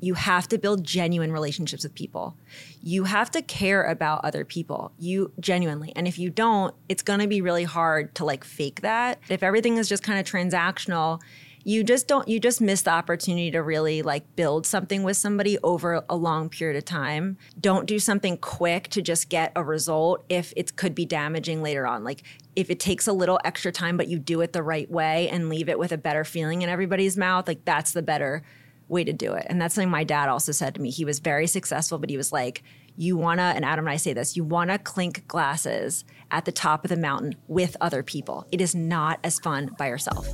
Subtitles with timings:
[0.00, 2.36] you have to build genuine relationships with people.
[2.82, 4.92] You have to care about other people.
[4.98, 5.92] You genuinely.
[5.96, 9.18] And if you don't, it's going to be really hard to like fake that.
[9.28, 11.20] If everything is just kind of transactional,
[11.64, 15.58] you just don't you just miss the opportunity to really like build something with somebody
[15.62, 20.24] over a long period of time don't do something quick to just get a result
[20.28, 22.22] if it could be damaging later on like
[22.56, 25.48] if it takes a little extra time but you do it the right way and
[25.48, 28.42] leave it with a better feeling in everybody's mouth like that's the better
[28.88, 31.18] way to do it and that's something my dad also said to me he was
[31.18, 32.62] very successful but he was like
[32.96, 36.44] you want to and adam and i say this you want to clink glasses at
[36.44, 40.26] the top of the mountain with other people it is not as fun by yourself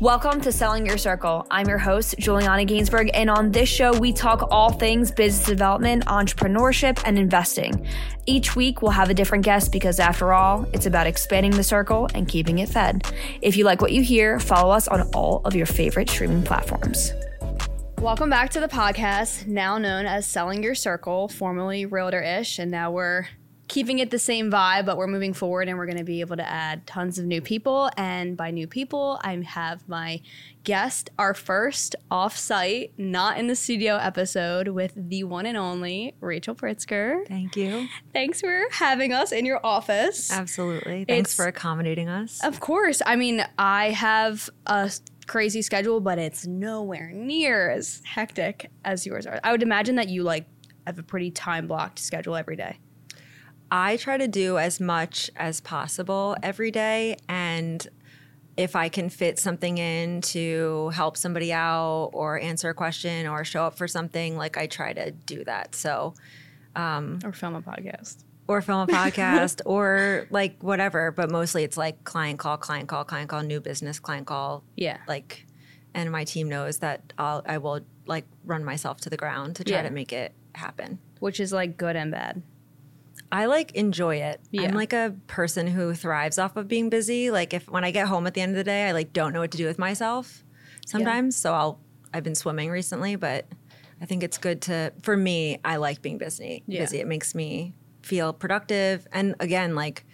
[0.00, 1.44] Welcome to Selling Your Circle.
[1.50, 6.04] I'm your host, Juliana Gainsburg, and on this show, we talk all things business development,
[6.04, 7.84] entrepreneurship, and investing.
[8.24, 12.08] Each week, we'll have a different guest because, after all, it's about expanding the circle
[12.14, 13.12] and keeping it fed.
[13.42, 17.12] If you like what you hear, follow us on all of your favorite streaming platforms.
[18.00, 22.70] Welcome back to the podcast, now known as Selling Your Circle, formerly Realtor ish, and
[22.70, 23.26] now we're
[23.66, 26.36] keeping it the same vibe, but we're moving forward and we're going to be able
[26.36, 27.90] to add tons of new people.
[27.98, 30.22] And by new people, I have my
[30.64, 36.54] guest, our first off-site, not in the studio episode with the one and only Rachael
[36.54, 37.26] Pritzker.
[37.28, 37.88] Thank you.
[38.14, 40.32] Thanks for having us in your office.
[40.32, 41.04] Absolutely.
[41.04, 42.42] Thanks It's- for accommodating us.
[42.42, 43.02] Of course.
[43.04, 44.90] I mean, I have a
[45.28, 49.38] crazy schedule, but it's nowhere near as hectic as yours are.
[49.44, 50.46] I would imagine that you like
[50.86, 52.78] have a pretty time blocked schedule every day.
[53.70, 57.16] I try to do as much as possible every day.
[57.28, 57.86] And
[58.56, 63.44] if I can fit something in to help somebody out or answer a question or
[63.44, 65.74] show up for something, like I try to do that.
[65.74, 66.14] So,
[66.74, 68.24] um, Or film a podcast.
[68.48, 71.12] Or film a podcast or like whatever.
[71.12, 74.64] But mostly it's like client call, client call, client call, new business, client call.
[74.76, 74.98] Yeah.
[75.06, 75.46] Like,
[75.94, 79.64] and my team knows that I'll, I will like run myself to the ground to
[79.64, 79.82] try Yeah.
[79.82, 80.98] to make it happen.
[81.20, 82.42] Which is like good and bad.
[83.30, 84.40] I like enjoy it.
[84.50, 84.62] Yeah.
[84.62, 87.30] I'm like a person who thrives off of being busy.
[87.30, 89.32] Like if when I get home at the end of the day, I like don't
[89.34, 90.44] know what to do with myself
[90.86, 91.36] sometimes.
[91.36, 91.80] So I'll
[92.14, 93.44] I've been swimming recently, but
[94.00, 96.62] I think it's good to for me, I like being busy.
[96.66, 96.80] Yeah.
[96.80, 97.00] Busy.
[97.00, 97.74] It makes me
[98.08, 99.06] feel productive.
[99.12, 100.04] And again, like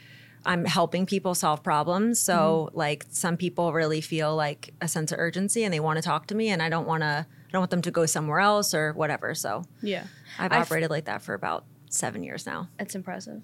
[0.44, 2.21] I'm helping people solve problems.
[2.21, 2.37] So
[2.69, 2.78] Mm-hmm.
[2.78, 6.27] like some people really feel like a sense of urgency and they want to talk
[6.28, 8.75] to me and I don't want to I don't want them to go somewhere else
[8.75, 9.34] or whatever.
[9.34, 10.05] So Yeah.
[10.38, 12.69] I've operated like that for about seven years now.
[12.81, 13.43] It's impressive.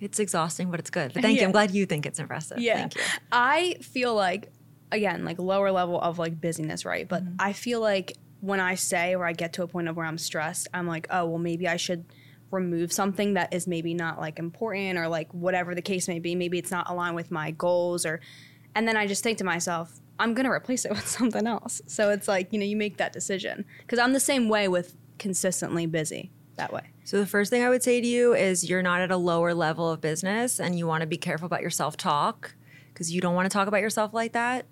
[0.00, 1.12] It's exhausting, but it's good.
[1.14, 1.46] But thank you.
[1.46, 2.58] I'm glad you think it's impressive.
[2.58, 2.76] Yeah.
[2.78, 3.02] Thank you.
[3.32, 4.50] I feel like
[4.92, 7.08] again, like lower level of like busyness, right?
[7.08, 7.36] But Mm-hmm.
[7.38, 10.18] I feel like when I say or I get to a point of where I'm
[10.18, 12.04] stressed, I'm like, oh well maybe I should
[12.54, 16.34] remove something that is maybe not like important or like whatever the case may be.
[16.34, 18.20] Maybe it's not aligned with my goals or
[18.76, 21.82] and then I just think to myself, I'm gonna replace it with something else.
[21.86, 23.64] So it's like, you know, you make that decision.
[23.80, 26.90] Because I'm the same way with consistently busy that way.
[27.04, 29.54] So the first thing I would say to you is you're not at a lower
[29.54, 32.54] level of business and you want to be careful about your self-talk
[32.92, 34.66] because you don't want to talk about yourself like that.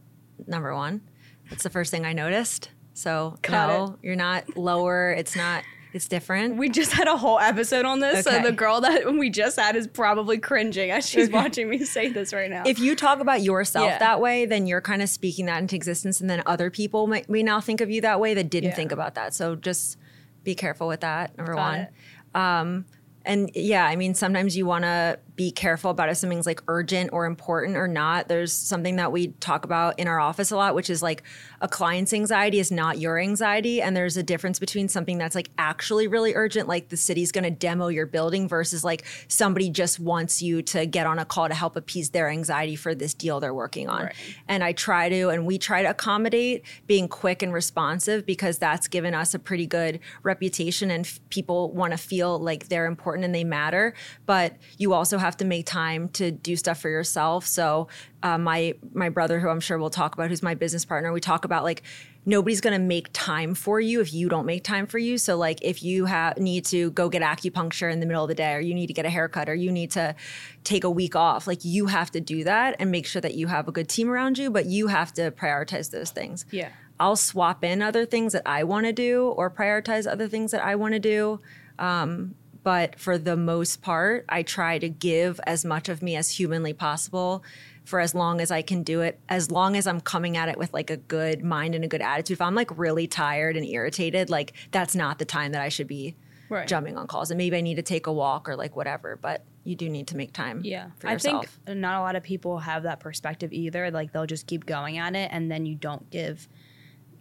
[0.47, 1.03] Number 1.
[1.51, 2.71] That's the first thing I noticed.
[2.95, 5.13] So Got no, you're not lower.
[5.13, 6.57] It's not it's different.
[6.57, 8.39] We just had a whole episode on this, Okay.
[8.39, 12.09] so the girl that we just had is probably cringing as she's watching me say
[12.09, 12.63] this right now.
[12.67, 13.99] if you talk about yourself Yeah.
[13.99, 17.25] that way, then you're kind of speaking that into existence, and then other people may,
[17.29, 18.77] may now think of you that way that didn't Yeah.
[18.77, 19.35] think about that.
[19.35, 19.99] So just
[20.45, 21.37] be careful with that.
[21.37, 21.89] Number Got one.
[22.35, 22.85] Um,
[23.25, 27.11] and yeah, I mean, sometimes you want to be careful about if something's like urgent
[27.13, 28.29] or important or not.
[28.29, 31.23] There's something that we talk about in our office a lot, which is like
[31.61, 33.81] a client's anxiety is not your anxiety.
[33.81, 37.45] And there's a difference between something that's like actually really urgent, like the city's going
[37.45, 41.49] to demo your building, versus like somebody just wants you to get on a call
[41.49, 44.05] to help appease their anxiety for this deal they're working on.
[44.05, 44.15] Right.
[44.49, 48.89] And I try to, and we try to accommodate being quick and responsive because that's
[48.89, 53.25] given us a pretty good reputation and f- people want to feel like they're important
[53.25, 53.95] and they matter.
[54.27, 57.47] But you also have to make time to do stuff for yourself.
[57.47, 57.89] So
[58.23, 61.21] uh, my my brother, who I'm sure we'll talk about, who's my business partner, we
[61.21, 61.83] talk about like
[62.25, 65.19] nobody's going to make time for you if you don't make time for you.
[65.19, 68.35] So like if you have need to go get acupuncture in the middle of the
[68.35, 70.15] day or you need to get a haircut or you need to
[70.63, 73.49] take a week off, like you have to do that and make sure that you
[73.49, 76.45] have a good team around you, but you have to prioritize those things.
[76.53, 76.69] Yeah.
[77.01, 80.65] I'll swap in other things that I want to do or prioritize other things that
[80.65, 81.41] I want to do.
[81.79, 86.31] Um, but for the most part, I try to give as much of me as
[86.31, 87.43] humanly possible
[87.85, 90.57] for as long as I can do it, as long as I'm coming at it
[90.57, 92.37] with like a good mind and a good attitude.
[92.37, 95.89] If I'm like really tired and irritated, like that's not the time that I should
[95.89, 96.15] be
[96.49, 96.69] Right.
[96.69, 97.31] jumping on calls.
[97.31, 100.07] And maybe I need to take a walk or like whatever, but you do need
[100.09, 100.89] to make time Yeah.
[100.99, 103.91] for I think not a lot of people have that perspective either.
[103.91, 106.47] Like they'll just keep going at it and then you don't give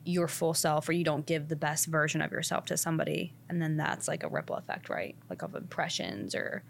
[0.04, 3.62] your full self or you don't give the best version of yourself to somebody and
[3.62, 5.16] then that's like a ripple effect right?
[5.30, 6.64] Like of impressions or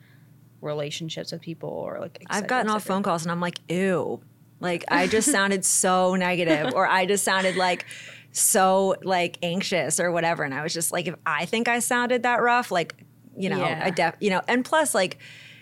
[0.59, 4.21] relationships with people or like I've gotten off phone calls and I'm like ew.
[4.59, 7.85] Like I just sounded so negative or I just sounded like
[8.31, 12.23] so like anxious or whatever and I was just like if I think I sounded
[12.23, 12.95] that rough like
[13.35, 13.81] you know Yeah.
[13.83, 15.17] I def you know and plus like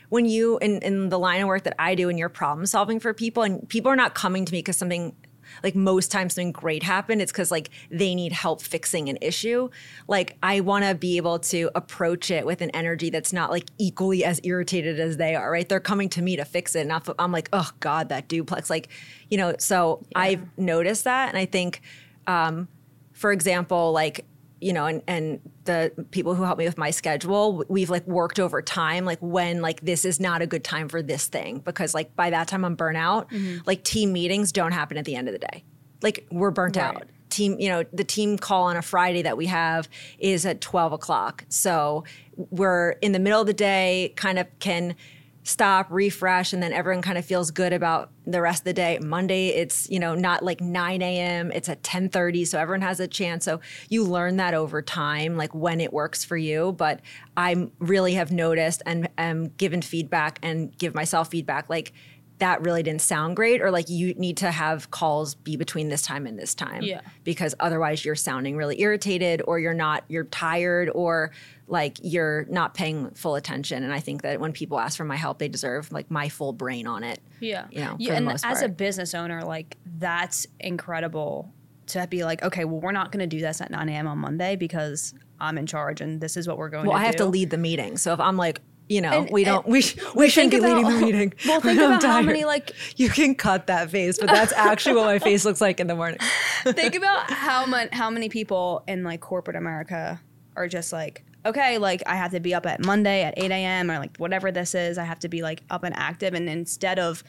[0.10, 3.00] when you in in the line of work that I do and you're problem solving
[3.00, 5.16] for people and people are not coming to me because something
[5.64, 9.70] like most times something great happened it's because like they need help fixing an issue.
[10.08, 13.66] Like i want to be able to approach it with an energy that's not like
[13.78, 15.68] equally as irritated as they are right?
[15.68, 18.90] They're coming to me to fix it and i'm like oh god that duplex like
[19.30, 21.82] you know so i've noticed that and i think
[22.30, 22.68] um,
[23.14, 24.26] for example, like,
[24.62, 28.40] you know, and, and the people who help me with my schedule, we've like worked
[28.40, 31.94] over time, like when like this is not a good time for this thing because
[31.94, 33.30] like by that time I'm burnt out.
[33.30, 33.60] Mm-hmm.
[33.66, 35.64] Like team meetings don't happen at the end of the day.
[36.02, 36.96] Like we're burnt Right.
[36.96, 37.04] out.
[37.30, 39.88] Team, you know, the team call on a Friday that we have
[40.18, 41.46] is at 12 o'clock.
[41.50, 42.04] So
[42.36, 44.96] we're in the middle of the day, kind of can
[45.44, 49.00] stop, refresh, and then everyone kind of feels good about the rest of the day.
[49.02, 51.52] Monday, it's you know not like 9 a.m.
[51.52, 53.46] It's at 10:30, so everyone has a chance.
[53.46, 53.60] So
[53.90, 56.74] you learn that over time, like when it works for you.
[56.74, 57.02] But
[57.36, 61.94] I really have noticed and am given feedback and give myself feedback like.
[62.38, 66.04] That really didn't sound great, or like you need to have calls be between this
[66.04, 66.84] time and this time.
[66.84, 67.02] Yeah.
[67.26, 71.32] Because otherwise you're sounding really irritated, or you're not, you're tired, or
[71.70, 73.84] like you're not paying full attention.
[73.84, 76.52] And I think that when people ask for my help, they deserve like my full
[76.52, 77.20] brain on it.
[77.40, 77.68] Yeah.
[77.70, 81.54] You know, yeah, and as a business owner, like that's incredible
[81.88, 84.08] to be like, okay, well, we're not going to do this at 9 a.m.
[84.08, 87.06] on Monday because I'm in charge and this is what we're going Well, to I
[87.06, 87.98] have to lead the meeting.
[87.98, 90.84] So if I'm like, you know, And- we don't, we, sh- we shouldn't be leading
[90.86, 91.34] the meeting.
[91.46, 95.06] Well, think about how many like You can cut that face, but that's actually what
[95.06, 96.20] my face looks like in the morning.
[96.64, 100.20] think about how much how many people in like corporate America
[100.56, 103.92] are just like, okay, like I have to be up at Monday at 8 a.m.
[103.92, 106.34] or like whatever this is, I have to be like up and active.
[106.34, 107.24] And instead of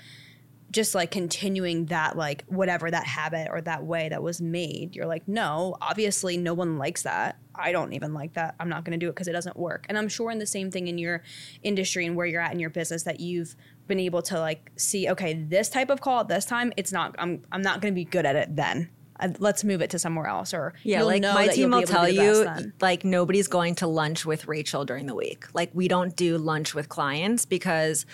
[0.70, 5.06] just like continuing that like whatever that habit or that way that was made, you're
[5.06, 7.36] like, no, obviously no one likes that.
[7.54, 8.54] I don't even like that.
[8.60, 9.84] I'm not going to do it because it doesn't work.
[9.88, 11.22] And I'm sure in the same thing in your
[11.62, 13.56] industry and where you're at in your business that you've
[13.88, 17.14] been able to like see, okay, this type of call at this time, it's not.
[17.18, 18.90] I'm I'm not going to be good at it then.
[19.20, 20.52] Uh, Let's move it to somewhere else.
[20.54, 22.46] Or Yeah, like my team will tell you,
[22.80, 25.44] like nobody's going to lunch with Rachael during the week.
[25.54, 28.06] Like we don't do lunch with clients because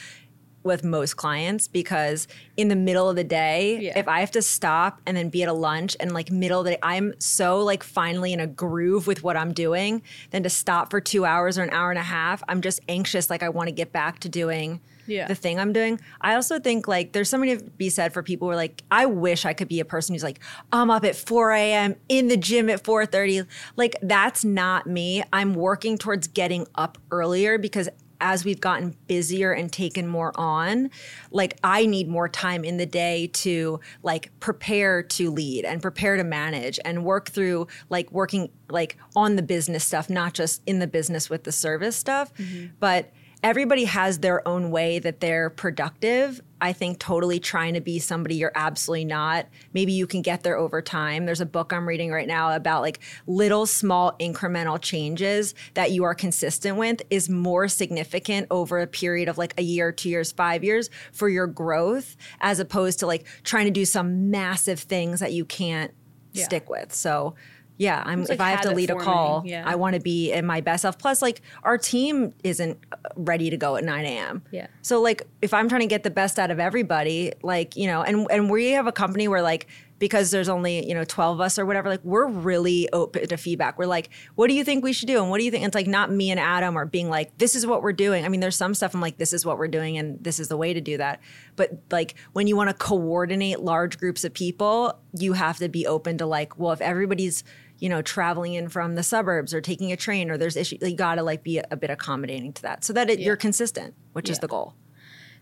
[0.63, 2.27] with most clients because
[2.57, 3.97] in the middle of the day, Yeah.
[3.97, 6.65] if I have to stop and then be at a lunch and like middle of
[6.65, 10.51] the day, I'm so like finally in a groove with what I'm doing, then to
[10.51, 13.31] stop for two hours or an hour and a half, I'm just anxious.
[13.31, 15.29] Like I want to get back to doing Yeah.
[15.29, 16.01] the thing I'm doing.
[16.21, 19.07] I also think like there's something to be said for people who are like, I
[19.07, 20.41] wish I could be a person who's like,
[20.73, 21.97] I'm up at 4 a.m.
[22.09, 23.47] in the gym at 4:30.
[23.77, 25.23] Like that's not me.
[25.33, 27.89] I'm working towards getting up earlier because
[28.21, 30.91] as we've gotten busier and taken more on,
[31.31, 36.17] like I need more time in the day to like prepare to lead and prepare
[36.17, 40.79] to manage and work through like working like on the business stuff, not just in
[40.79, 42.33] the business with the service stuff.
[42.35, 42.75] Mm-hmm.
[42.81, 43.13] But
[43.47, 46.41] everybody has their own way that they're productive.
[46.61, 49.47] I think totally trying to be somebody you're absolutely not.
[49.73, 51.27] Maybe you can get there over time.
[51.27, 52.99] There's a book I'm reading right now about like
[53.29, 59.29] little small incremental changes that you are consistent with is more significant over a period
[59.29, 63.27] of like a year, two years, five years for your growth, as opposed to like
[63.45, 65.93] trying to do some massive things that you can't
[66.33, 66.45] Yeah.
[66.47, 66.93] stick with.
[66.93, 67.37] So
[67.79, 69.63] yeah, I'm It's if I have to lead a call, yeah.
[69.67, 70.99] I want to be in my best self.
[70.99, 74.43] Plus, like our team isn't uh, ready to go at 9 a.m.
[74.51, 74.69] Yeah.
[74.83, 78.03] So like if I'm trying to get the best out of everybody, like, you know,
[78.03, 79.67] and and we have a company where like
[79.99, 83.37] because there's only, you know, 12 of us or whatever, like we're really open to
[83.37, 83.79] feedback.
[83.79, 85.21] We're like, what do you think we should do?
[85.21, 85.65] And what do you think?
[85.65, 88.25] It's like not me and Adam are being like, this is what we're doing.
[88.25, 90.49] I mean, there's some stuff I'm like, this is what we're doing and this is
[90.49, 91.21] the way to do that.
[91.57, 95.87] But like when you want to coordinate large groups of people, you have to be
[95.87, 97.43] open to like, well, if everybody's
[97.79, 100.97] you know, traveling in from the suburbs or taking a train or there's issues, you
[100.97, 104.31] gotta like be a, a bit accommodating to that so that it, you're consistent, which
[104.31, 104.75] is the goal.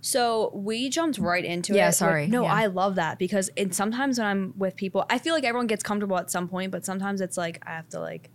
[0.00, 1.76] So we jumped right into it.
[1.76, 1.92] Yeah, it.
[1.92, 2.26] sorry.
[2.26, 2.52] No, Yeah.
[2.52, 5.82] I love that because it, sometimes when I'm with people, I feel like everyone gets
[5.82, 8.30] comfortable at some point, but sometimes it's like I have to like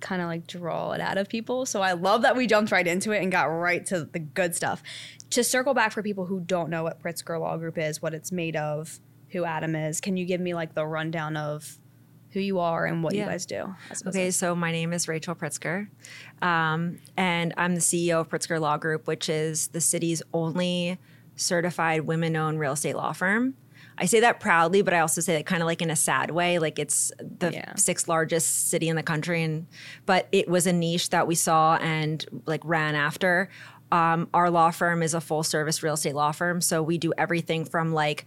[0.00, 1.64] kind of like draw it out of people.
[1.64, 4.54] So I love that we jumped right into it and got right to the good
[4.54, 4.82] stuff.
[5.30, 8.30] To circle back for people who don't know what Pritzker Law Group is, what it's
[8.30, 9.00] made of,
[9.30, 11.78] who Adam is, can you give me like the rundown of
[12.30, 13.74] who you are and what you guys do?
[14.06, 15.88] Okay, so my name is Rachael Pritzker,
[16.42, 20.98] um, and I'm the CEO of Pritzker Law Group, which is the city's only
[21.36, 23.54] certified women owned real estate law firm.
[23.98, 26.30] I say that proudly, but I also say that kind of like in a sad
[26.30, 26.58] way.
[26.58, 27.74] Like it's the Yeah.
[27.76, 29.66] sixth largest city in the country, and
[30.04, 33.48] but it was a niche that we saw and like ran after.
[33.92, 37.12] Um, our law firm is a full service real estate law firm, so we do
[37.16, 38.26] everything from like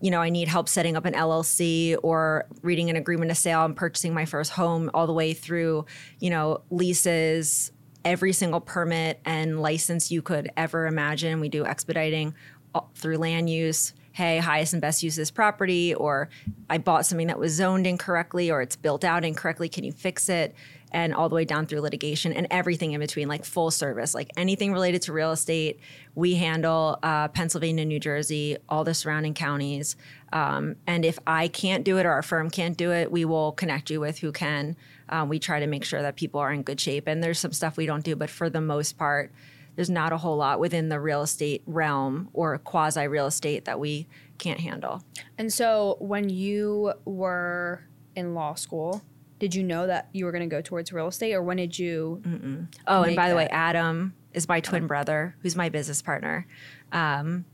[0.00, 3.64] you know, I need help setting up an LLC or reading an agreement of sale
[3.64, 5.86] and purchasing my first home, all the way through,
[6.20, 7.72] you know, leases,
[8.04, 11.40] every single permit and license you could ever imagine.
[11.40, 12.34] We do expediting
[12.74, 13.94] uh, through land use.
[14.12, 16.28] Hey, highest and best use this property, or
[16.70, 19.68] I bought something that was zoned incorrectly, or it's built out incorrectly.
[19.68, 20.54] Can you fix it?
[20.94, 24.30] And all the way down through litigation and everything in between, like full service, like
[24.36, 25.80] anything related to real estate.
[26.14, 29.96] We handle uh, Pennsylvania, New Jersey, all the surrounding counties.
[30.32, 33.50] Um, and if I can't do it or our firm can't do it, we will
[33.50, 34.76] connect you with who can.
[35.08, 37.08] Um, we try to make sure that people are in good shape.
[37.08, 39.32] And there's some stuff we don't do, but for the most part,
[39.74, 43.80] there's not a whole lot within the real estate realm or quasi real estate that
[43.80, 44.06] we
[44.38, 45.02] can't handle.
[45.38, 47.82] And so when you were
[48.14, 49.02] in law school,
[49.38, 51.78] did you know that you were going to go towards real estate or when did
[51.78, 52.22] you
[52.86, 56.46] Oh, and by the way, Adam is my twin brother, who's my business partner.
[56.92, 57.44] Um,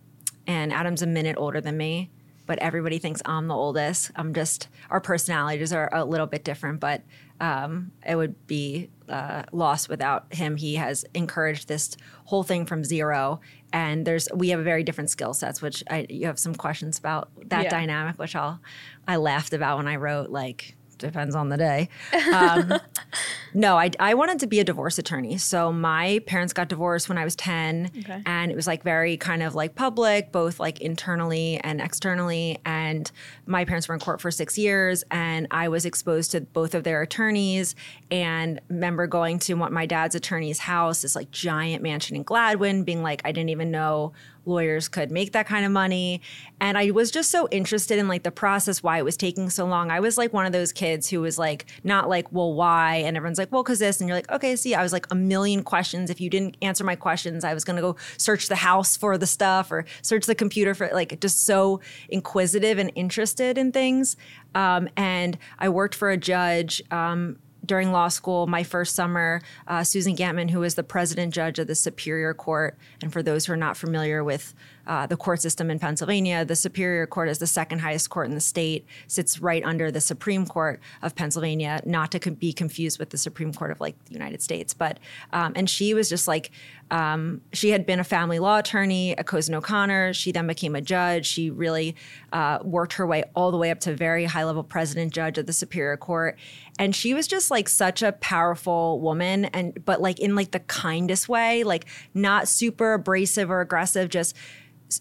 [0.46, 2.10] and Adam's a minute older than me,
[2.46, 4.10] but everybody thinks I'm the oldest.
[4.16, 7.02] I'm just, our personalities are a little bit different, but
[7.40, 10.56] um, it would be uh, lost without him.
[10.56, 13.40] He has encouraged this whole thing from zero.
[13.72, 17.30] And there's, we have very different skill sets, which I, you have some questions about
[17.46, 17.70] that Yeah.
[17.70, 18.60] dynamic, which I'll,
[19.06, 21.88] I laughed about when I wrote, like, depends on the day.
[22.32, 22.74] Um,
[23.54, 25.38] no, I, I wanted to be a divorce attorney.
[25.38, 27.90] So my parents got divorced when I was 10.
[27.98, 28.22] Okay.
[28.26, 32.58] And it was like very kind of like public, both like internally and externally.
[32.64, 33.10] And
[33.46, 35.02] my parents were in court for six years.
[35.10, 37.74] And I was exposed to both of their attorneys.
[38.10, 42.84] And remember going to what my dad's attorney's house, this like giant mansion in Gladwyne,
[42.84, 44.12] being like, I didn't even know
[44.50, 46.20] lawyers could make that kind of money.
[46.60, 49.64] And I was just so interested in like the process, why it was taking so
[49.64, 49.90] long.
[49.90, 52.96] I was like one of those kids who was like, not like, well, why?
[52.96, 54.00] And everyone's like, well, because this.
[54.00, 56.10] And you're like, okay, see, I was like a million questions.
[56.10, 59.16] If you didn't answer my questions, I was going to go search the house for
[59.16, 64.16] the stuff or search the computer for like just so inquisitive and interested in things.
[64.54, 66.82] Um, and I worked for a judge.
[66.90, 67.38] Um,
[67.70, 71.68] during law school, my first summer, uh, Susan Gantman, who was the president judge of
[71.68, 74.54] the Superior Court, and for those who are not familiar with
[74.88, 78.34] uh, the court system in Pennsylvania, the Superior Court is the second highest court in
[78.34, 83.10] the state, sits right under the Supreme Court of Pennsylvania, not to be confused with
[83.10, 84.74] the Supreme Court of like the United States.
[84.74, 84.98] But
[85.32, 86.50] um, and she was just like
[86.90, 90.12] um, she had been a family law attorney at Cozen O'Connor.
[90.12, 91.24] She then became a judge.
[91.24, 91.94] She really
[92.32, 95.46] uh, worked her way all the way up to very high level president judge of
[95.46, 96.36] the Superior Court.
[96.80, 100.60] And she was just like such a powerful woman, and but like in like the
[100.60, 101.84] kindest way, like
[102.14, 104.34] not super abrasive or aggressive, just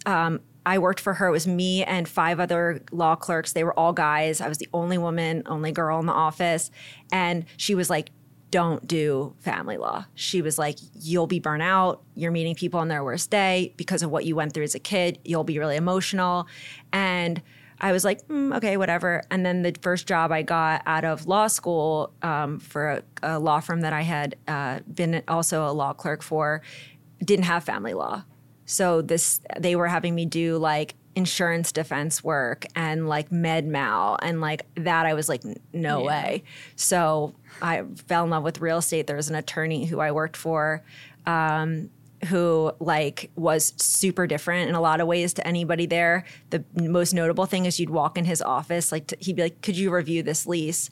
[0.06, 1.30] um, I worked for her.
[1.30, 3.54] It was me and five other law clerks.
[3.54, 4.42] They were all guys.
[4.42, 6.70] I was the only woman, only girl in the office.
[7.14, 8.12] And she was like,
[8.52, 10.06] don't do family law.
[10.16, 12.04] She was like, you'll be burnt out.
[12.14, 14.80] You're meeting people on their worst day because of what you went through as a
[14.80, 15.18] kid.
[15.24, 16.46] You'll be really emotional.
[16.92, 17.42] And
[17.82, 19.24] I was like, mm, okay, whatever.
[19.32, 23.40] And then the first job I got out of law school um, for a, a
[23.40, 26.62] law firm that I had uh, been also a law clerk for
[27.24, 28.24] didn't have family law.
[28.66, 34.18] So this they were having me do like insurance defense work and like med mal
[34.22, 35.42] and like that I was like
[35.74, 36.08] no Yeah.
[36.08, 36.44] way.
[36.76, 39.08] So I fell in love with real estate.
[39.08, 40.84] There was an attorney who I worked for
[41.26, 41.90] um,
[42.28, 46.26] who like was super different in a lot of ways to anybody there.
[46.50, 49.62] The most notable thing is you'd walk in his office like t- he'd be like,
[49.62, 50.90] "Could you review this lease?"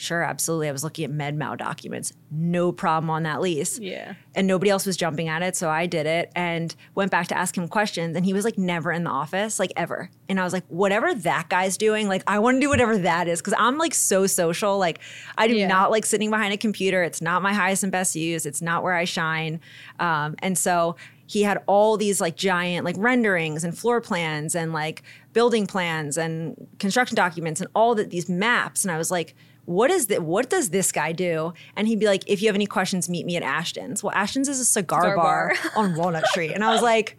[0.00, 0.68] Sure, absolutely.
[0.68, 2.14] I was looking at med mal documents.
[2.30, 4.14] No problem on that lease Yeah.
[4.34, 7.36] and nobody else was jumping at it so i did it and went back to
[7.36, 10.44] ask him questions and he was like never in the office like ever and i
[10.44, 13.54] was like whatever that guy's doing like i want to do whatever that is because
[13.58, 15.00] i'm like so social like
[15.36, 15.66] i do Yeah.
[15.66, 18.82] not like sitting behind a computer it's not my highest and best use it's not
[18.84, 19.60] where i shine
[19.98, 20.94] um, and so
[21.26, 25.02] he had all these like giant like renderings and floor plans and like
[25.32, 29.34] building plans and construction documents and all the, these maps and i was like
[29.70, 30.24] what is that?
[30.24, 31.52] What does this guy do?
[31.76, 34.02] And he'd be like, if you have any questions, meet me at Ashton's.
[34.02, 35.72] Well, Ashton's is a cigar, Cigar bar, bar.
[35.76, 36.50] on Walnut Street.
[36.52, 37.16] And I was like,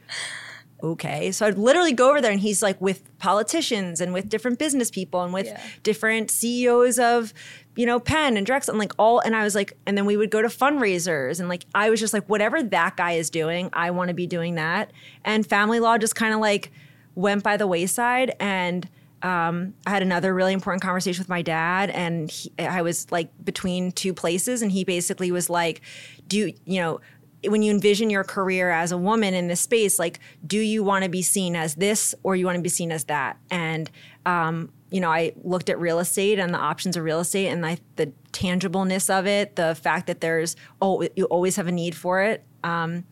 [0.84, 1.32] okay.
[1.32, 4.92] So I'd literally go over there and he's like with politicians and with different business
[4.92, 5.62] people and with Yeah.
[5.84, 7.34] different CEOs of,
[7.78, 9.20] you know, Penn and Drexel and like all.
[9.20, 12.00] And I was like, and then we would go to fundraisers and like, I was
[12.02, 14.92] just like, whatever that guy is doing, I want to be doing that.
[15.24, 16.70] And family law just kind of like
[17.16, 18.36] went by the wayside.
[18.42, 18.90] And,
[19.24, 23.30] um, I had another really important conversation with my dad, and he, I was like
[23.44, 25.82] between two places, and he basically was like,
[26.28, 27.02] "Do you, know?"
[27.46, 31.04] when you envision your career as a woman in this space, like, do you want
[31.04, 33.38] to be seen as this or you want to be seen as that?
[33.50, 33.90] And,
[34.26, 37.66] um, you know, I looked at real estate and the options of real estate and
[37.66, 41.96] I, the tangibleness of it, the fact that there's, oh, you always have a need
[41.96, 42.44] for it.
[42.64, 43.06] Um,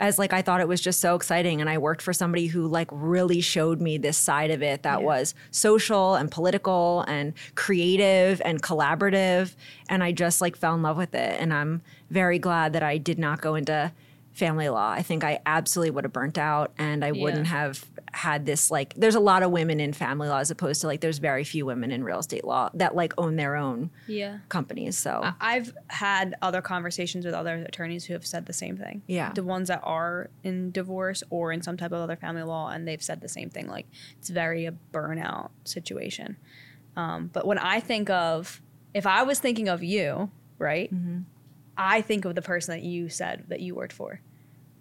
[0.00, 2.66] as like I thought it was just so exciting and I worked for somebody who
[2.66, 5.06] like really showed me this side of it that yeah.
[5.06, 9.54] was social and political and creative and collaborative
[9.88, 12.96] and I just like fell in love with it and I'm very glad that I
[12.96, 13.92] did not go into
[14.40, 14.90] family law.
[14.90, 17.22] I think I absolutely would have burnt out and I yeah.
[17.22, 20.80] wouldn't have had this like there's a lot of women in family law as opposed
[20.80, 23.90] to like there's very few women in real estate law that like own their own
[24.08, 24.38] yeah.
[24.48, 24.98] companies.
[24.98, 29.02] So I've had other conversations with other attorneys who have said the same thing.
[29.06, 29.32] Yeah.
[29.32, 32.88] The ones that are in divorce or in some type of other family law and
[32.88, 33.68] they've said the same thing.
[33.68, 33.86] Like
[34.18, 36.38] it's very a burnout situation.
[36.96, 38.60] Um, but when I think of
[38.94, 40.92] if I was thinking of you, right?
[40.92, 41.20] Mm-hmm.
[41.76, 44.20] I think of the person that you said that you worked for.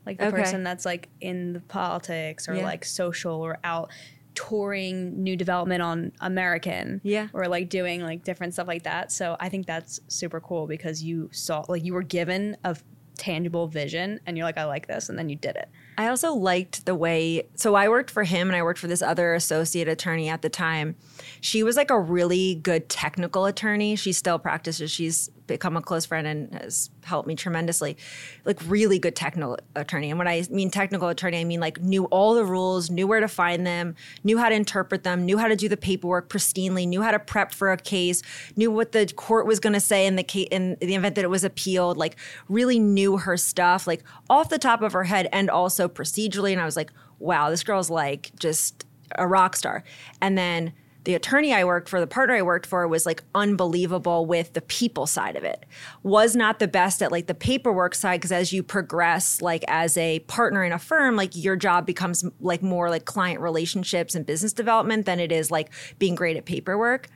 [0.10, 0.42] Like the okay.
[0.42, 2.64] person that's like in the politics or yeah.
[2.64, 3.92] like social or out
[4.34, 7.00] touring new development on American.
[7.04, 7.28] Yeah.
[7.32, 9.12] Or like doing like different stuff like that.
[9.12, 12.76] So I think that's super cool because you saw like you were given a
[13.18, 15.70] tangible vision and you're like, I like this, and then you did it.
[15.96, 19.04] I also liked the way so I worked for him and I worked for this
[19.04, 20.96] other associate attorney at the time.
[21.42, 23.96] She was like a really good technical attorney.
[23.96, 24.92] She still practices.
[24.92, 27.98] She's become a close friend and has helped me tremendously.
[28.46, 30.10] Like really good technical attorney.
[30.10, 33.20] And when I mean technical attorney, I mean like knew all the rules, knew where
[33.20, 36.88] to find them, knew how to interpret them, knew how to do the paperwork pristinely,
[36.88, 38.22] knew how to prep for a case,
[38.56, 41.26] knew what the court was going to say in the case in the event that
[41.26, 41.98] it was appealed.
[41.98, 42.16] Like
[42.48, 46.52] really knew her stuff, like off the top of her head, and also procedurally.
[46.52, 49.84] And I was like, wow, this girl's like just a rock star.
[50.22, 50.74] And then
[51.06, 54.62] the attorney I worked for, the partner I worked for was like unbelievable with the
[54.62, 55.66] people side of it.
[56.04, 59.98] Was not the best at like the paperwork side because as you progress like as
[59.98, 64.26] a partner in a firm, like your job becomes like more like client relationships and
[64.26, 67.08] business development than it is like being great at paperwork.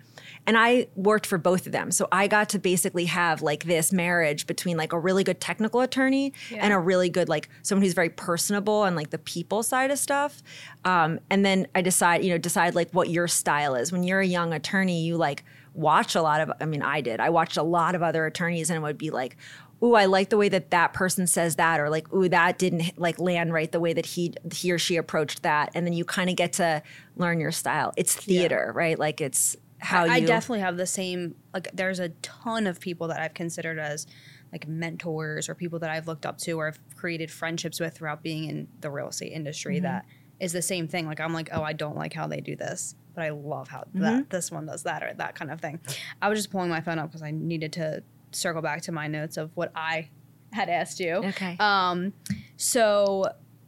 [0.46, 1.90] And I worked for both of them.
[1.92, 5.80] So I got to basically have like this marriage between like a really good technical
[5.82, 6.60] attorney yeah.
[6.64, 10.00] and a really good, like someone who's very personable and like the people side of
[10.00, 10.44] stuff.
[10.84, 13.92] Um, and then I decide, you know, decide like what your style is.
[13.92, 17.20] When you're a young attorney, you like watch a lot of, I mean, I did.
[17.20, 19.38] I watched a lot of other attorneys and it would be like,
[19.84, 22.98] ooh, I like the way that that person says that, or like, ooh, that didn't
[22.98, 26.06] like land right the way that he he or she approached that, and then you
[26.06, 26.82] kind of get to
[27.18, 27.92] learn your style.
[27.98, 28.80] It's theater, yeah.
[28.80, 28.98] right?
[28.98, 30.12] Like it's how I, you...
[30.12, 34.08] I definitely have the same like there's a ton of people that I've considered as
[34.52, 38.24] like mentors or people that I've looked up to or I've created friendships with throughout
[38.24, 39.86] being in the real estate industry mm-hmm.
[39.86, 40.06] that
[40.40, 41.06] is the same thing.
[41.06, 43.80] Like I'm like, oh, I don't like how they do this, but I love how
[43.80, 44.02] mm-hmm.
[44.02, 45.80] that this one does that or that kind of thing.
[46.22, 49.08] I was just pulling my phone up because I needed to circle back to my
[49.08, 50.10] notes of what I
[50.52, 51.16] had asked you.
[51.16, 51.58] Okay.
[51.60, 52.14] Um,
[52.58, 53.26] so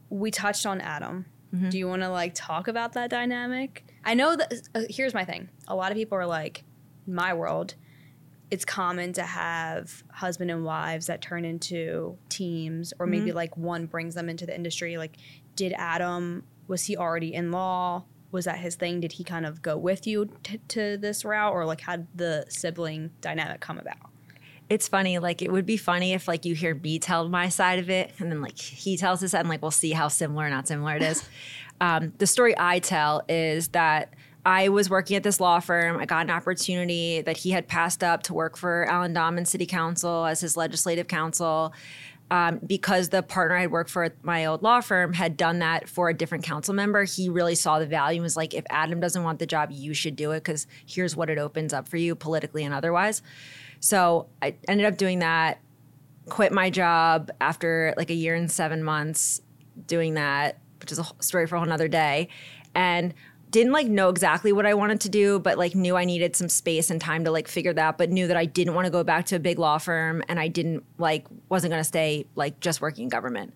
[0.09, 1.25] we touched on Adam.
[1.55, 1.69] Mm-hmm.
[1.69, 3.85] Do you want to like talk about that dynamic?
[4.03, 4.53] I know that.
[4.75, 5.49] Uh, here's my thing.
[5.67, 6.63] A lot of people are like,
[7.07, 7.75] my world.
[8.51, 13.37] It's common to have husband and wives that turn into teams, or maybe mm-hmm.
[13.37, 14.97] like one brings them into the industry.
[14.97, 15.17] Like,
[15.55, 16.43] did Adam?
[16.67, 18.03] Was he already in law?
[18.31, 18.99] Was that his thing?
[18.99, 22.45] Did he kind of go with you t- to this route, or like had the
[22.49, 24.11] sibling dynamic come about?
[24.69, 25.19] It's funny.
[25.19, 28.11] Like it would be funny if like you hear me tell my side of it,
[28.19, 30.67] and then like he tells his side, and like we'll see how similar or not
[30.67, 31.27] similar it is.
[31.81, 34.13] um, the story I tell is that
[34.45, 35.99] I was working at this law firm.
[35.99, 40.25] I got an opportunity that he had passed up to work for Allendale City Council
[40.25, 41.73] as his legislative counsel.
[42.31, 45.87] Um, because the partner I worked for at my old law firm had done that
[45.87, 48.99] for a different council member, he really saw the value and was like, if Adam
[48.99, 51.97] doesn't want the job, you should do it because here's what it opens up for
[51.97, 53.21] you politically and otherwise.
[53.79, 55.59] So I ended up doing that,
[56.29, 59.41] quit my job after like a year and seven months
[59.87, 62.29] doing that, which is a story for a whole nother day.
[62.73, 63.13] And
[63.51, 66.49] didn't like know exactly what I wanted to do, but like knew I needed some
[66.49, 69.03] space and time to like figure that, but knew that I didn't want to go
[69.03, 72.59] back to a big law firm and I didn't like wasn't going to stay like
[72.59, 73.53] just working in government.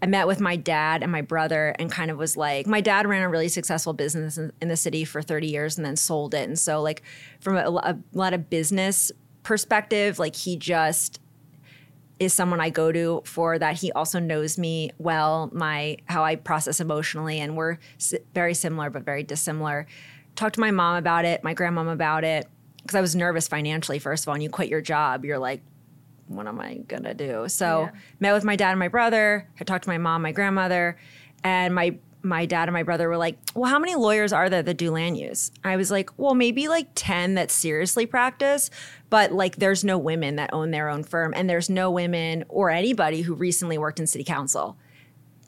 [0.00, 3.06] I met with my dad and my brother and kind of was like, my dad
[3.06, 6.34] ran a really successful business in, in the city for 30 years and then sold
[6.34, 6.48] it.
[6.48, 7.02] And so, like,
[7.40, 9.12] from a, a lot of business
[9.44, 11.20] perspective, like he just
[12.18, 13.76] is someone I go to for that.
[13.76, 17.78] He also knows me well, my how I process emotionally, and we're
[18.34, 19.86] very similar but very dissimilar.
[20.34, 22.48] Talked to my mom about it, my grandmom about it,
[22.82, 24.00] because I was nervous financially.
[24.00, 25.62] First of all, and you quit your job, you're like,
[26.26, 27.48] what am I gonna do?
[27.48, 28.00] So yeah.
[28.18, 29.48] met with my dad and my brother.
[29.60, 30.96] I talked to my mom, my grandmother,
[31.42, 34.62] and my my dad and my brother were like, Well, how many lawyers are there
[34.62, 35.52] that do land use?
[35.62, 38.70] I was like, Well, maybe like 10 that seriously practice,
[39.10, 42.70] but like there's no women that own their own firm, and there's no women or
[42.70, 44.76] anybody who recently worked in city council.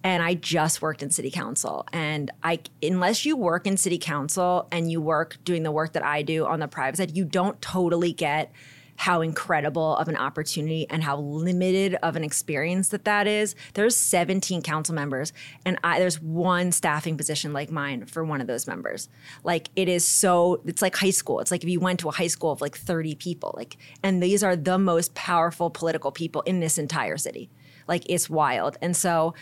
[0.05, 1.85] And I just worked in city council.
[1.93, 6.05] And I unless you work in city council and you work doing the work that
[6.05, 8.53] I do on the private side, you don't totally get
[8.97, 13.55] how incredible of an opportunity and how limited of an experience that that is.
[13.75, 15.33] There's 17 council members,
[15.65, 19.09] and I, there's one staffing position like mine for one of those members.
[19.45, 21.41] Like it is so, it's like high school.
[21.41, 24.23] It's like if you went to a high school of like 30 people, like, and
[24.23, 27.51] these are the most powerful political people in this entire city.
[27.87, 29.35] Like it's wild, and so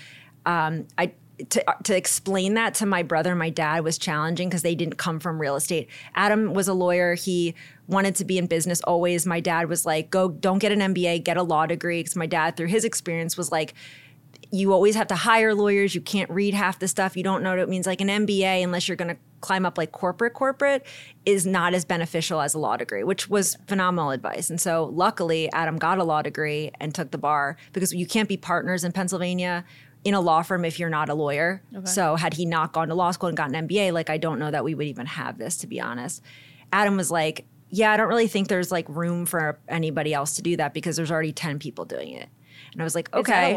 [0.45, 1.13] um, I
[1.51, 4.97] to, to explain that to my brother and my dad was challenging because they didn't
[4.97, 5.89] come from real estate.
[6.15, 7.15] Adam was a lawyer.
[7.15, 7.55] He
[7.87, 9.27] wanted to be in business always.
[9.27, 12.01] My dad was like, go, don't get an MBA, get a law degree.
[12.01, 13.75] Because my dad, through his experience, was like,
[14.51, 15.95] you always have to hire lawyers.
[15.95, 17.17] You can't read half the stuff.
[17.17, 17.87] You don't know what it means.
[17.87, 20.87] Like an MBA, unless you're going to climb up like corporate, corporate
[21.27, 24.51] is not as beneficial as a law degree, which was phenomenal advice.
[24.51, 28.29] And so luckily, Adam got a law degree and took the bar because you can't
[28.29, 29.65] be partners in Pennsylvania
[30.05, 31.63] in a law firm if you're not a lawyer.
[31.75, 31.87] Okay.
[31.87, 34.39] So had he not gone to law school and gotten an MBA, like I don't
[34.39, 36.23] know that we would even have this to be honest.
[36.73, 40.43] Adam was like, "Yeah, I don't really think there's like room for anybody else to
[40.43, 42.29] do that because there's already 10 people doing it."
[42.73, 43.53] And I was like, "Okay."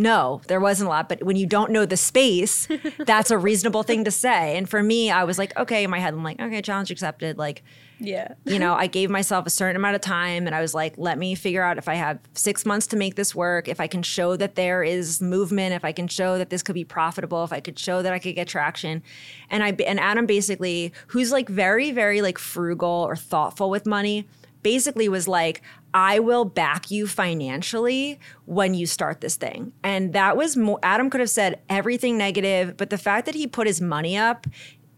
[0.00, 2.66] No, there wasn't a lot, but when you don't know the space,
[2.98, 4.56] that's a reasonable thing to say.
[4.56, 7.36] And for me, I was like, okay, in my head, I'm like, okay, challenge accepted.
[7.36, 7.62] Like,
[7.98, 8.32] yeah.
[8.46, 11.18] you know, I gave myself a certain amount of time and I was like, let
[11.18, 14.02] me figure out if I have six months to make this work, if I can
[14.02, 17.52] show that there is movement, if I can show that this could be profitable, if
[17.52, 19.02] I could show that I could get traction.
[19.50, 24.26] And I and Adam basically, who's like very, very like frugal or thoughtful with money,
[24.62, 29.72] basically was like, I will back you financially when you start this thing.
[29.82, 33.46] And that was more, Adam could have said everything negative, but the fact that he
[33.46, 34.46] put his money up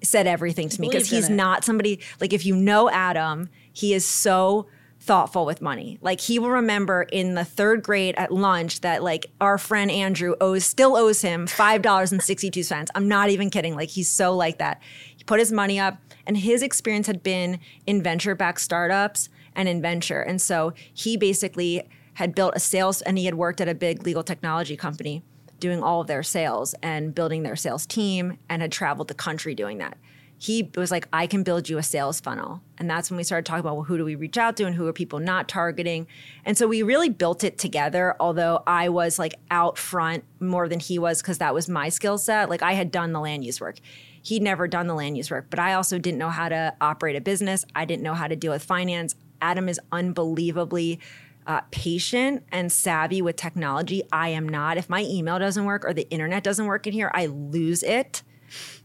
[0.03, 4.05] said everything to me because he's not somebody, like, if you know Adam, he is
[4.07, 4.67] so
[5.03, 5.99] thoughtful with money.
[6.01, 10.37] Like he will remember in the third grade at lunch that like our friend Andrew
[10.41, 12.91] owes still owes him five dollars and sixty two cents.
[12.95, 13.75] I'm not even kidding.
[13.75, 14.81] Like he's so like that.
[15.17, 19.69] He put his money up, and his experience had been in venture backed startups and
[19.69, 19.85] in.
[19.85, 24.05] And so he basically had built a sales and he had worked at a big
[24.05, 25.23] legal technology company
[25.61, 29.55] doing all of their sales and building their sales team and had traveled the country
[29.55, 29.97] doing that.
[30.37, 32.62] He was like, I can build you a sales funnel.
[32.77, 34.75] And that's when we started talking about well, who do we reach out to and
[34.75, 36.09] who are people not targeting.
[36.45, 40.81] And so we really built it together, although I was like out front more than
[40.81, 42.51] he was because that was my skill set.
[42.51, 43.79] Like I had done the land use work
[44.23, 47.17] he'd never done the land use work, but I also didn't know how to operate
[47.17, 47.65] a business.
[47.75, 49.15] I didn't know how to deal with finance.
[49.43, 50.99] Adam is unbelievably
[51.47, 54.03] uh, patient and savvy with technology.
[54.13, 54.79] I am not.
[54.79, 58.23] If my email doesn't work or the internet doesn't work in here, I lose it.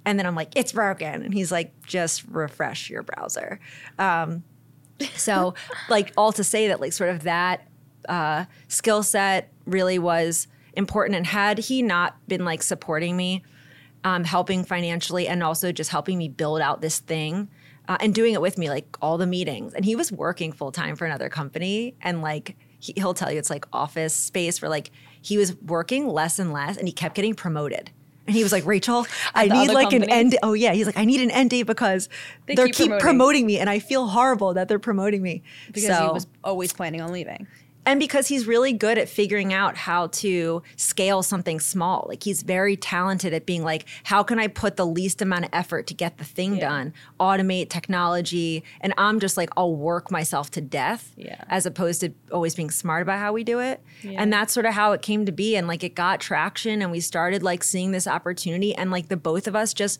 [0.06, 1.22] And then I'm like, it's broken.
[1.24, 3.60] And he's like, just refresh your browser.
[4.00, 4.44] Um,
[5.16, 5.54] so,
[5.90, 7.68] like, all to say that, like, sort of that
[8.10, 11.18] uh, skill set really was important.
[11.18, 13.44] And had he not been like supporting me,
[14.04, 17.50] um, helping financially, and also just helping me build out this thing,
[17.88, 19.74] uh, and doing it with me, like all the meetings.
[19.74, 23.40] And he was working full time for another company, and like he, he'll tell you,
[23.40, 27.16] it's like office space where like he was working less and less, and he kept
[27.16, 27.92] getting promoted.
[28.26, 30.08] And he was like, Rachael, I need like companies?
[30.08, 30.38] an end.
[30.44, 32.10] Oh yeah, he's like, I need an end date because
[32.46, 33.00] they are keep, keep promoting.
[33.00, 33.46] promoting.
[33.46, 37.02] me, and I feel horrible that they're promoting me because so, he was always planning
[37.02, 37.48] on leaving
[37.88, 42.06] and because he's really good at figuring out how to scale something small.
[42.10, 45.52] Like he's very talented at being like, how can I put the least amount of
[45.54, 46.68] effort to get the thing yeah.
[46.68, 46.94] done?
[47.18, 48.66] Automate technology.
[48.82, 51.46] And I'm just like, I'll work myself to death yeah.
[51.48, 53.82] as opposed to always being smart about how we do it.
[54.02, 54.22] Yeah.
[54.22, 55.56] And that's sort of how it came to be.
[55.56, 58.76] And like it got traction and we started like seeing this opportunity.
[58.76, 59.98] And like the both of us just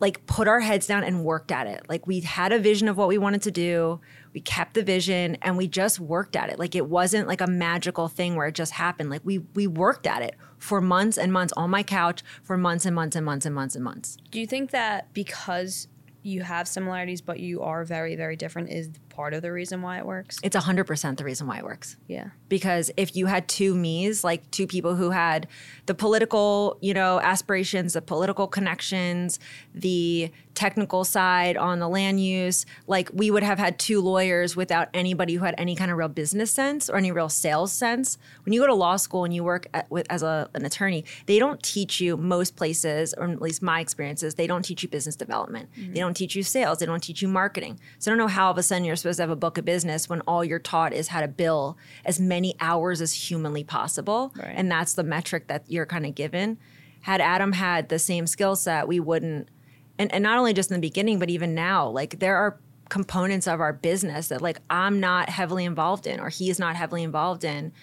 [0.00, 1.86] like put our heads down and worked at it.
[1.88, 4.00] Like we had a vision of what we wanted to do
[4.34, 6.58] we kept the vision and we just worked at it.
[6.58, 9.08] Like it wasn't like a magical thing where it just happened.
[9.08, 12.84] Like we we worked at it for months and months on my couch for months
[12.84, 14.18] and months and months and months and months.
[14.32, 15.86] Do you think that because
[16.22, 19.98] you have similarities but you are very very different is part of the reason why
[19.98, 20.40] it works?
[20.42, 21.96] It's 100% the reason why it works.
[22.08, 22.30] Yeah.
[22.48, 25.46] Because if you had two me's like two people who had
[25.86, 29.38] the political you know aspirations the political connections
[29.74, 34.88] the technical side on the land use like we would have had two lawyers without
[34.94, 38.18] anybody who had any kind of real business sense or any real sales sense.
[38.44, 41.04] When you go to law school and you work at, with, as a, an attorney
[41.26, 44.88] they don't teach you most places or at least my experiences they don't teach you
[44.88, 45.70] business development.
[45.72, 45.94] Mm-hmm.
[45.94, 46.78] they don't teach you sales.
[46.78, 47.78] They don't teach you marketing.
[47.98, 49.58] So i don't know how all of a sudden you're supposed to have a book
[49.58, 53.62] of business when all you're taught is how to bill as many hours as humanly
[53.62, 54.54] possible right.
[54.56, 56.58] and that's the metric that you're kind of given
[57.04, 59.50] had Adam had the same skill set, we wouldn't.
[59.98, 63.46] And, and not only just in the beginning, but even now, like there are components
[63.46, 67.44] of our business that like I'm not heavily involved in or he's not heavily involved
[67.44, 67.74] in.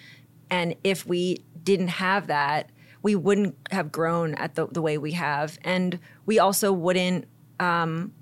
[0.50, 2.70] And if we didn't have that,
[3.02, 5.56] we wouldn't have grown at the, the way we have.
[5.62, 7.26] And we also wouldn't
[7.60, 8.12] um,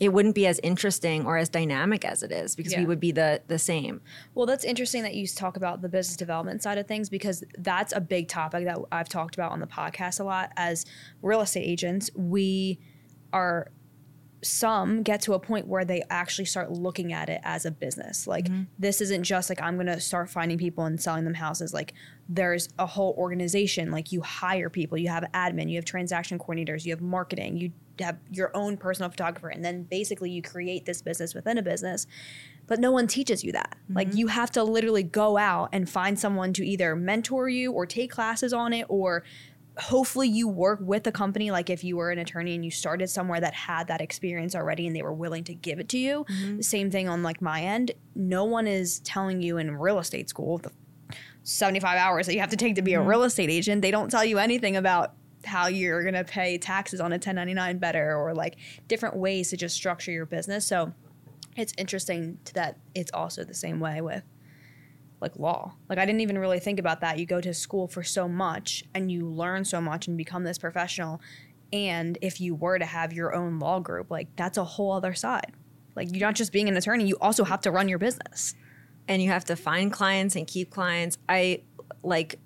[0.00, 2.80] it wouldn't be as interesting or as dynamic as it is because Yeah.
[2.80, 4.00] we would be the the same.
[4.34, 7.92] Well, that's interesting that you talk about the business development side of things because that's
[7.92, 10.52] a big topic that I've talked about on the podcast a lot.
[10.56, 10.86] As
[11.22, 12.80] real estate agents, we
[13.32, 13.70] are
[14.42, 18.26] some get to a point where they actually start looking at it as a business.
[18.26, 18.62] Like mm-hmm.
[18.78, 21.74] this isn't just like I'm going to start finding people and selling them houses.
[21.74, 21.92] Like
[22.28, 23.90] there's a whole organization.
[23.90, 27.72] Like you hire people, you have admin, you have transaction coordinators, you have marketing, you
[28.04, 32.06] have your own personal photographer, and then basically you create this business within a business.
[32.66, 33.76] But no one teaches you that.
[33.88, 34.18] Like mm-hmm.
[34.18, 38.12] you have to literally go out and find someone to either mentor you or take
[38.12, 39.24] classes on it or
[39.78, 43.08] hopefully you work with a company like if you were an attorney and you started
[43.08, 46.24] somewhere that had that experience already and they were willing to give it to you.
[46.56, 47.92] The same thing on like my end.
[48.14, 50.70] No one is telling you in real estate school the
[51.42, 53.08] 75 hours that you have to take to be a mm-hmm.
[53.08, 53.82] real estate agent.
[53.82, 57.78] They don't tell you anything about how you're going to pay taxes on a 1099
[57.78, 58.56] better or like
[58.88, 60.92] different ways to just structure your business so
[61.56, 64.22] it's interesting to that it's also the same way with
[65.20, 65.74] like law.
[65.88, 67.18] Like I didn't even really think about that.
[67.18, 70.58] You go to school for so much and you learn so much and become this
[70.58, 71.20] professional.
[71.72, 75.14] And if you were to have your own law group, like that's a whole other
[75.14, 75.52] side.
[75.94, 78.54] Like you're not just being an attorney, you also have to run your business.
[79.08, 81.18] and you have to find clients and keep clients.
[81.28, 81.62] I
[82.04, 82.38] like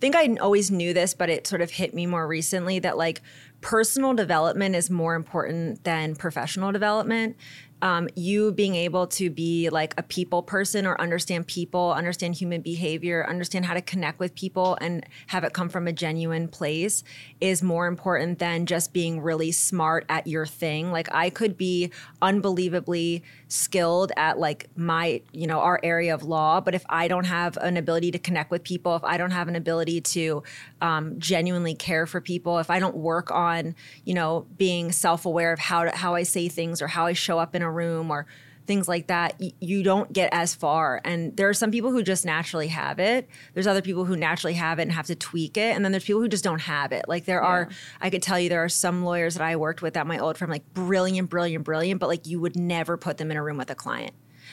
[0.00, 3.20] think I always knew this, but it sort of hit me more recently that like
[3.60, 7.36] personal development is more important than professional development.
[7.82, 12.60] Um, you being able to be like a people person or understand people, understand human
[12.60, 17.02] behavior, understand how to connect with people and have it come from a genuine place
[17.40, 20.92] is more important than just being really smart at your thing.
[20.92, 26.60] Like I could be unbelievably skilled at like my, you know, our area of law,
[26.60, 29.48] but if I don't have an ability to connect with people, if I don't have
[29.48, 30.42] an ability to
[30.80, 35.58] um, genuinely care for people, if I don't work on, you know, being self-aware of
[35.58, 38.26] how to, how I say things or how I show up in a room or
[38.70, 41.00] things like that, y- you don't get as far.
[41.04, 43.28] And there are some people who just naturally have it.
[43.54, 45.74] There's other people who naturally have it and have to tweak it.
[45.74, 47.06] And then there's people who just don't have it.
[47.08, 47.68] Like there are,
[48.00, 50.38] I could tell you, there are some lawyers that I worked with at my old
[50.38, 53.56] firm, like brilliant, brilliant, brilliant, but like you would never put them in a room
[53.56, 54.12] with a client.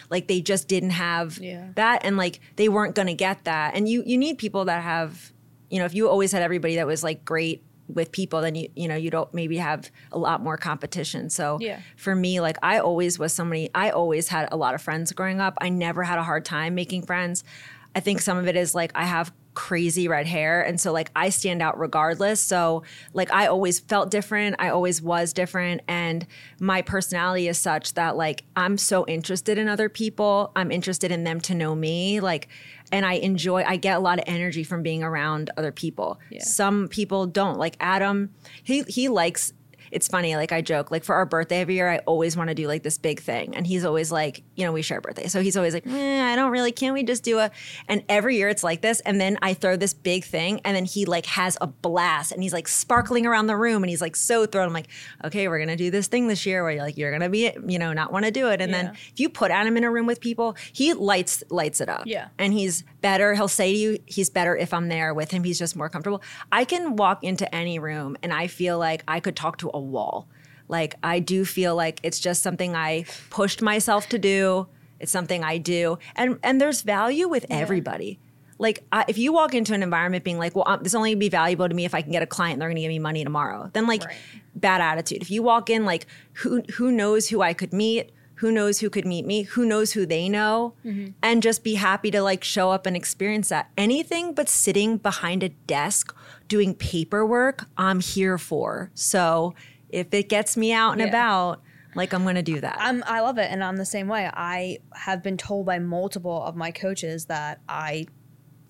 [0.10, 1.68] Like they just didn't have Yeah.
[1.76, 3.76] that, and like they weren't going to get that.
[3.76, 5.32] And you you need people that have,
[5.70, 8.70] you know, if you always had everybody that was like great with people, then you
[8.76, 11.30] you know you don't maybe have a lot more competition.
[11.30, 11.80] So Yeah.
[11.96, 13.70] for me, like I always was somebody.
[13.74, 15.58] I always had a lot of friends growing up.
[15.62, 17.44] I never had a hard time making friends.
[17.96, 21.10] I think some of it is like I have crazy red hair and so like
[21.16, 22.40] I stand out regardless.
[22.40, 24.58] So like I always felt different.
[24.60, 26.28] I always was different and
[26.60, 30.52] my personality is such that like I'm so interested in other people.
[30.56, 32.50] I'm interested in them to know me like
[32.92, 36.20] and I enjoy I get a lot of energy from being around other people.
[36.40, 37.58] Some people don't.
[37.58, 39.54] Like Adam, he he likes
[39.92, 42.56] it's funny, like I joke, like for our birthday every year, I always want to
[42.56, 43.56] do like this big thing.
[43.56, 45.28] And he's always like, you know, we share a birthday.
[45.28, 47.52] So he's always like, eh, I don't really, can't we just do a,
[47.88, 49.00] and every year it's like this.
[49.02, 52.44] And then I throw this big thing and then he like has a blast and
[52.44, 54.68] he's like sparkling around the room and he's like so thrilled.
[54.68, 54.88] I'm like,
[55.24, 57.30] okay, we're going to do this thing this year where you're like, you're going to
[57.30, 58.62] be, you know, not want to do it.
[58.62, 58.84] And Yeah.
[58.84, 62.04] then if you put Adam in a room with people, he lights, lights it up.
[62.06, 62.28] Yeah.
[62.38, 63.34] And he's better.
[63.36, 65.44] He'll say to you, he's better if I'm there with him.
[65.44, 66.22] He's just more comfortable.
[66.52, 69.80] I can walk into any room and I feel like I could talk to a
[69.80, 70.28] wall.
[70.68, 74.68] Like I do feel like it's just something I pushed myself to do.
[75.00, 78.20] It's something I do, and and there's value with everybody.
[78.60, 81.30] Like I, if you walk into an environment being like, well, um, this only be
[81.30, 82.54] valuable to me if I can get a client.
[82.54, 83.70] and They're going to give me money tomorrow.
[83.74, 84.18] Then like Right.
[84.56, 85.22] bad attitude.
[85.22, 86.08] If you walk in like,
[86.42, 88.12] who who knows who I could meet?
[88.38, 89.44] Who knows who could meet me?
[89.44, 90.74] Who knows who they know?
[90.86, 91.12] Mm-hmm.
[91.24, 93.70] And just be happy to like show up and experience that.
[93.78, 96.16] Anything but sitting behind a desk
[96.48, 98.92] doing paperwork, I'm here for.
[98.94, 99.54] So
[99.90, 101.08] if it gets me out and Yeah.
[101.08, 101.62] about,
[101.96, 102.78] like I'm gonna do that.
[102.80, 104.30] I'm, I love it, and I'm the same way.
[104.32, 108.06] I have been told by multiple of my coaches that I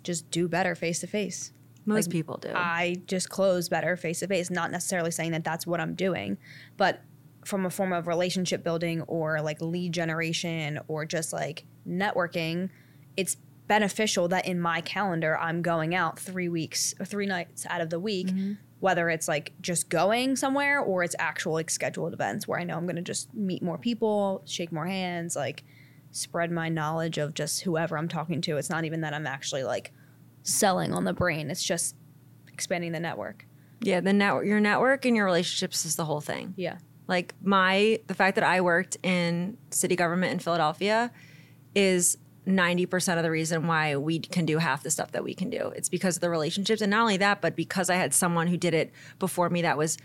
[0.03, 1.51] just do better face to face.
[1.85, 2.51] Most people do.
[2.53, 4.49] I just close better face to face.
[4.49, 6.37] Not necessarily saying that that's what I'm doing,
[6.77, 7.01] but
[7.47, 12.69] from a form of relationship building or like lead generation or just like networking,
[13.15, 17.79] it's beneficial that in my calendar I'm going out three weeks or three nights out
[17.79, 18.53] of the week, mm-hmm.
[18.79, 22.75] whether it's like just going somewhere or it's actual like scheduled events where I know
[22.75, 25.63] I'm going to just meet more people, shake more hands, like
[26.11, 28.57] spread my knowledge of just whoever I'm talking to.
[28.57, 29.93] It's not even that I'm actually like
[30.43, 31.49] selling on the brain.
[31.49, 31.95] It's just
[32.51, 33.45] expanding the network.
[33.79, 36.53] Yeah, the network, your network and your relationships is the whole thing.
[36.57, 36.77] Yeah.
[37.07, 41.11] Like my, the fact that I worked in city government in Philadelphia
[41.75, 42.17] is
[42.47, 45.71] 90% of the reason why we can do half the stuff that we can do.
[45.75, 46.81] It's because of the relationships.
[46.81, 49.77] And not only that, but because I had someone who did it before me that
[49.77, 49.97] was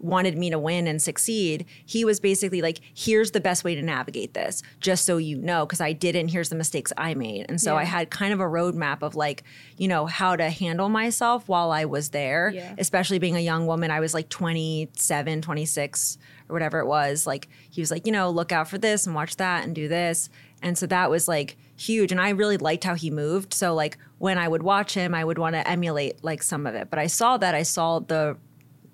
[0.00, 3.82] wanted me to win and succeed, he was basically like, here's the best way to
[3.82, 7.46] navigate this, just so you know, because I didn't, here's the mistakes I made.
[7.48, 7.80] And so Yeah.
[7.80, 9.42] I had kind of a roadmap of like,
[9.76, 12.76] you know, how to handle myself while I was there, Yeah.
[12.78, 13.90] especially being a young woman.
[13.90, 17.26] I was like 27, 26 or whatever it was.
[17.26, 19.88] Like, he was like, you know, look out for this and watch that and do
[19.88, 20.28] this.
[20.62, 22.10] And so that was like huge.
[22.12, 23.54] And I really liked how he moved.
[23.54, 26.74] So, like, when I would watch him, I would want to emulate like some of
[26.74, 26.90] it.
[26.90, 28.36] But I saw that, I saw the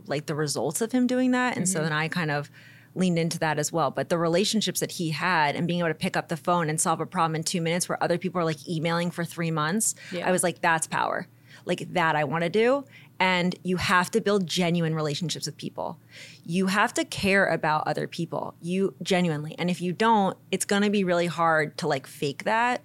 [0.07, 1.57] like the results of him doing that.
[1.57, 1.85] And so Mm-hmm.
[1.89, 2.51] then I kind of
[2.95, 3.91] leaned into that as well.
[3.91, 6.79] But the relationships that he had and being able to pick up the phone and
[6.81, 9.95] solve a problem in two minutes where other people are like emailing for three months,
[10.13, 10.29] Yeah.
[10.29, 11.27] I was like, that's power.
[11.65, 12.85] Like that I want to do.
[13.21, 15.99] And you have to build genuine relationships with people.
[16.45, 18.55] You have to care about other people.
[18.61, 19.55] You genuinely.
[19.59, 22.83] And if you don't, it's going to be really hard to like fake that.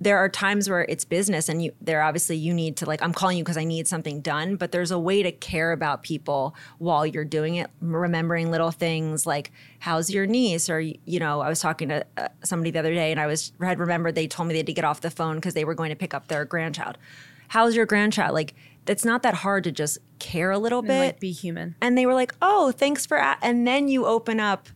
[0.00, 3.12] There are times where it's business and you there obviously you need to like I'm
[3.12, 6.56] calling you because I need something done, but there's a way to care about people
[6.78, 11.48] while you're doing it, remembering little things like how's your niece or you know, I
[11.48, 14.26] was talking to uh, somebody the other day and I was I had remembered they
[14.26, 16.14] told me they had to get off the phone because they were going to pick
[16.14, 16.98] up their grandchild.
[17.46, 18.34] How's your grandchild?
[18.34, 18.54] Like
[18.86, 21.74] it's not that hard to just care a little And bit like be human.
[21.80, 23.38] and they were like, "Oh, thanks for," a-.
[23.42, 24.68] and then you open up,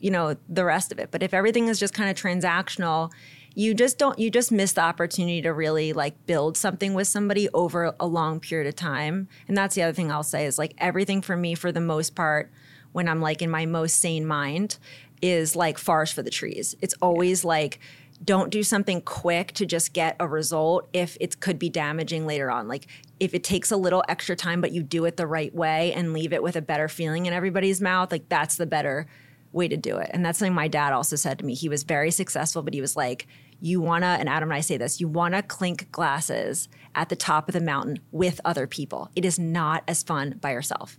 [0.00, 1.10] you know, the rest of it.
[1.10, 3.10] But if everything is just kind of transactional,
[3.54, 4.18] you just don't.
[4.18, 8.40] You just miss the opportunity to really like build something with somebody over a long
[8.40, 9.28] period of time.
[9.48, 12.14] And that's the other thing I'll say is like everything for me, for the most
[12.14, 12.50] part,
[12.92, 14.78] when I'm like in my most sane mind,
[15.20, 16.74] is like forest for the trees.
[16.80, 17.78] It's always like
[18.24, 22.50] don't do something quick to just get a result if it could be damaging later
[22.50, 22.68] on.
[22.68, 22.86] Like
[23.18, 26.12] if it takes a little extra time, but you do it the right way and
[26.12, 29.06] leave it with a better feeling in everybody's mouth, like that's the better
[29.52, 30.10] way to do it.
[30.12, 31.54] And that's something my dad also said to me.
[31.54, 33.26] He was very successful, but he was like,
[33.60, 37.48] you wanna, and Adam and I say this, you wanna clink glasses at the top
[37.48, 39.10] of the mountain with other people.
[39.14, 40.98] It is not as fun by yourself.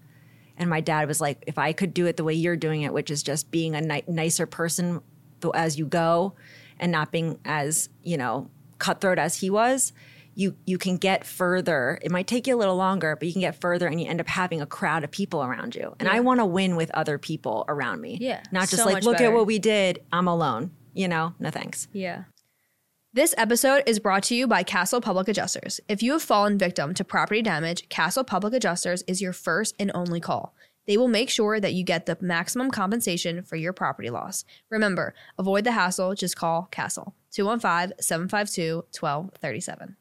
[0.57, 2.93] And my dad was like, if I could do it the way you're doing it,
[2.93, 5.01] which is just being a ni- nicer person
[5.53, 6.35] as you go
[6.79, 9.93] and not being as, you know, cutthroat as he was,
[10.35, 11.99] you you can get further.
[12.01, 14.19] It might take you a little longer, but you can get further and you end
[14.19, 15.95] up having a crowd of people around you.
[15.99, 18.17] And I want to win with other people around me.
[18.19, 19.29] Yeah, Not just so like, look better.
[19.29, 19.99] at what we did.
[20.11, 20.71] I'm alone.
[20.93, 21.87] You know, no thanks.
[21.93, 22.23] Yeah.
[23.15, 25.79] This episode is brought to you by Castle Public Adjusters.
[25.87, 29.91] If you have fallen victim to property damage, Castle Public Adjusters is your first and
[29.93, 30.55] only call.
[30.85, 34.43] They will make sure that you get the maximum compensation for your property loss.
[34.69, 39.95] Remember, avoid the hassle, just call Castle 215 752 1237.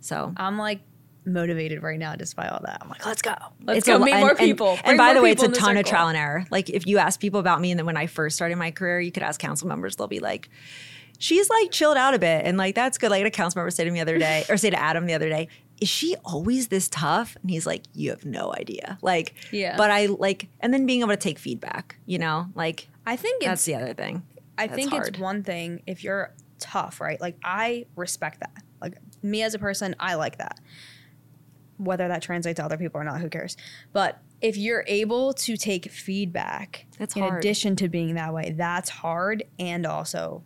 [0.00, 0.80] So I'm like
[1.24, 2.78] motivated right now despite all that.
[2.80, 3.34] I'm like, let's go.
[3.64, 4.70] Let's It's go a meet and- more people.
[4.84, 6.44] And, Bring by the way, it's a ton of trial and error.
[6.50, 9.00] Like if you ask people about me, and then when I first started my career,
[9.00, 9.96] you could ask council members.
[9.96, 10.48] They'll be like,
[11.18, 13.10] "She's like chilled out a bit," and like that's good.
[13.10, 14.78] Like I had a council member say to me the other day, or say to
[14.80, 15.48] Adam the other day,
[15.80, 19.76] "Is she always this tough?" And he's like, "You have no idea." Like, Yeah.
[19.76, 21.96] But I like, and then being able to take feedback.
[22.06, 24.22] You know, like I think that's it's the other thing.
[24.56, 25.08] I That's think hard.
[25.08, 27.20] it's one thing if you're tough, right?
[27.20, 28.62] Like I respect that.
[28.80, 30.58] Like me as a person, I like that.
[31.76, 33.56] Whether that translates to other people or not, who cares?
[33.92, 37.38] But if you're able to take feedback That's in hard.
[37.38, 40.42] addition to being that way, that's hard and also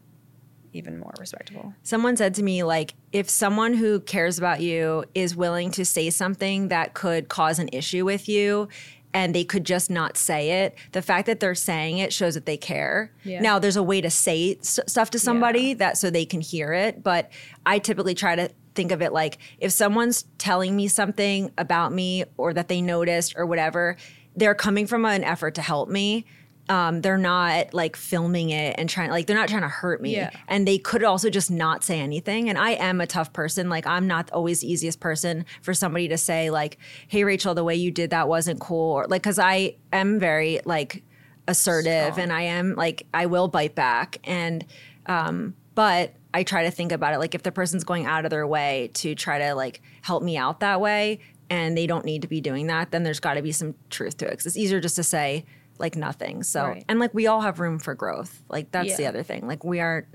[0.73, 1.75] even more respectable.
[1.83, 6.11] Someone said to me, like, if someone who cares about you is willing to say
[6.11, 8.69] something that could cause an issue with you
[9.15, 12.47] and they could just not say it, the fact that they're saying it shows that
[12.47, 13.13] they care.
[13.25, 13.41] Yeah.
[13.41, 16.73] Now, there's a way to say s- stuff to somebody that so they can hear
[16.73, 17.31] it, but
[17.67, 22.25] I typically try to think of it like if someone's telling me something about me
[22.39, 23.97] or that they noticed or whatever,
[24.35, 26.25] they're coming from an effort to help me.
[26.68, 30.14] Um, they're not like filming it and trying like they're not trying to hurt me.
[30.14, 30.31] Yeah.
[30.46, 32.48] and they could also just not say anything.
[32.48, 33.68] And i am a tough person.
[33.68, 37.64] Like i'm not always the easiest person for somebody to say like hey Rachael the
[37.64, 41.03] way you did that wasn't cool or like because i am very like
[41.48, 44.18] assertive and i am like i will bite back.
[44.25, 44.64] And
[45.07, 47.18] um but i try to think about it.
[47.18, 50.37] Like if the person's going out of their way to try to like help me
[50.37, 51.18] out that way
[51.51, 54.16] and they don't need to be doing that then there's got to be some truth
[54.18, 54.31] to it.
[54.31, 55.44] Because it's easier just to say
[55.83, 56.85] like nothing so Right.
[56.88, 59.81] and like we all have room for growth like that's the other thing like we
[59.81, 60.09] are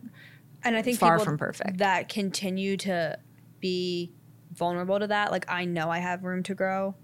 [0.64, 1.78] And I think Far people from perfect.
[1.78, 3.18] that continue to
[3.62, 4.12] be
[4.52, 6.96] vulnerable to that, like I know I have room to grow.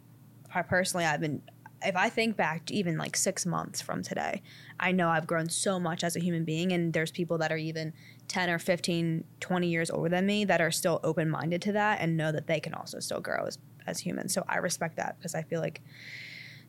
[0.54, 1.42] I personally, I've been,
[1.86, 4.42] if I think back to even like six months from today,
[4.80, 6.72] I know I've grown so much as a human being.
[6.72, 7.94] And there's people that are even
[8.28, 12.00] 10 or 15, 20 years older than me that are still open minded to that
[12.02, 14.34] and know that they can also still grow as, as humans.
[14.34, 15.82] So I respect that because I feel like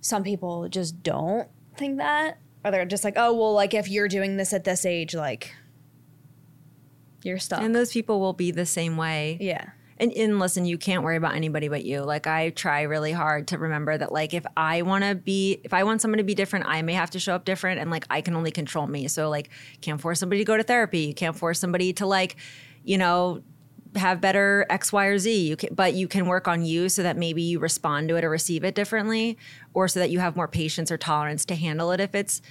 [0.01, 4.09] some people just don't think that, or they're just like, oh, well, like if you're
[4.09, 5.55] doing this at this age, like
[7.23, 7.63] you're stuck.
[7.63, 9.39] And those people will be the same way.
[9.41, 9.71] yeah.
[9.97, 12.01] And, and listen, you can't worry about anybody but you.
[12.01, 15.73] Like I try really hard to remember that like if I want to be if
[15.73, 18.05] I want someone to be different, I may have to show up different and like
[18.11, 19.07] I can only control me.
[19.07, 19.51] So like
[19.83, 21.03] can't force somebody to go to therapy.
[21.03, 22.35] You can't force somebody to like,
[22.83, 23.43] you know,
[23.97, 25.49] have better X, Y, or Z.
[25.49, 28.25] You can, but you can work on you so that maybe you respond to it
[28.25, 29.39] or receive it differently,
[29.73, 32.43] or so that you have more patience or tolerance to handle it if it's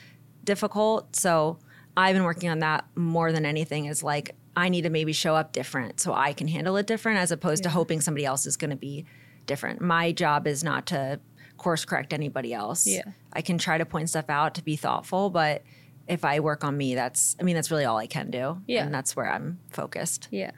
[0.43, 1.15] difficult.
[1.15, 1.59] So
[1.95, 3.85] I've been working on that more than anything.
[3.85, 7.19] Is like I need to maybe show up different so I can handle it different,
[7.19, 9.05] as opposed to hoping somebody else is going to be
[9.45, 9.81] different.
[9.81, 11.19] My job is not to
[11.57, 12.85] course correct anybody else.
[12.85, 13.03] Yeah.
[13.31, 15.63] I can try to point stuff out to be thoughtful, but
[16.07, 18.61] if I work on me, that's I mean that's really all I can do.
[18.67, 18.83] Yeah.
[18.85, 20.27] and that's where I'm focused.
[20.29, 20.51] Yeah.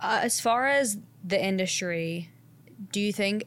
[0.00, 2.30] Uh, as far as the industry,
[2.92, 3.44] do you think,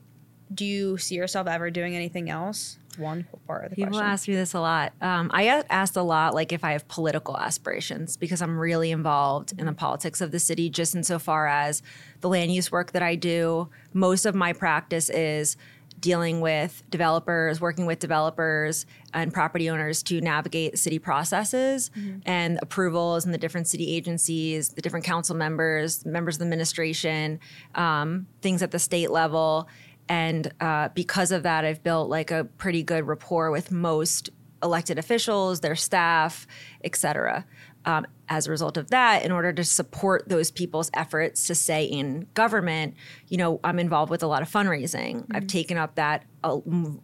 [0.54, 2.78] do you see yourself ever doing anything else?
[2.98, 4.08] One part of the People question.
[4.12, 4.92] ask me this a lot.
[5.02, 8.90] Um, I get asked a lot, like if I have political aspirations, because I'm really
[8.90, 11.84] involved in the politics of the city, just insofar as
[12.22, 13.70] the land use work that I do.
[13.94, 15.58] Most of my practice is
[16.00, 21.90] dealing with developers, working with developers and property owners to navigate city processes
[22.26, 27.40] and approvals and the different city agencies, the different council members, members of the administration,
[27.76, 29.68] um, things at the state level.
[30.08, 34.30] And uh, because of that, I've built like a pretty good rapport with most
[34.64, 36.48] elected officials, their staff,
[36.84, 37.46] et cetera.
[37.88, 41.86] Um, as a result of that, in order to support those people's efforts to stay
[41.86, 42.96] in government,
[43.30, 45.26] you know, I'm involved with a lot of fundraising.
[45.34, 46.60] I've taken up that uh,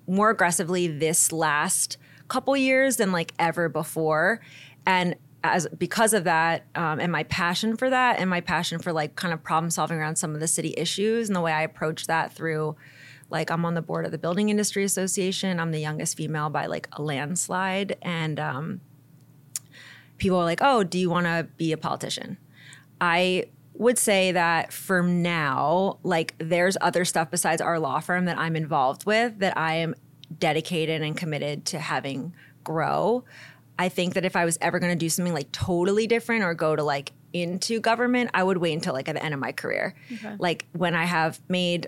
[0.05, 4.41] more aggressively this last couple years than like ever before,
[4.85, 5.15] and
[5.45, 9.15] as because of that, um, and my passion for that, and my passion for like
[9.15, 12.07] kind of problem solving around some of the city issues, and the way I approach
[12.07, 12.75] that through
[13.29, 15.61] like I'm on the board of the Building Industry Association.
[15.61, 18.81] I'm the youngest female by like a landslide, and um,
[20.17, 22.37] people are like, "Oh, do you want to be a politician?"
[23.01, 28.37] I would say that for now, like there's other stuff besides our law firm that
[28.37, 29.95] I'm involved with that I am
[30.39, 32.33] dedicated and committed to having
[32.63, 33.23] grow.
[33.79, 36.53] I think that if I was ever going to do something like totally different or
[36.53, 39.51] go to like into government, I would wait until like at the end of my
[39.51, 39.95] career.
[40.37, 41.87] Like when I have made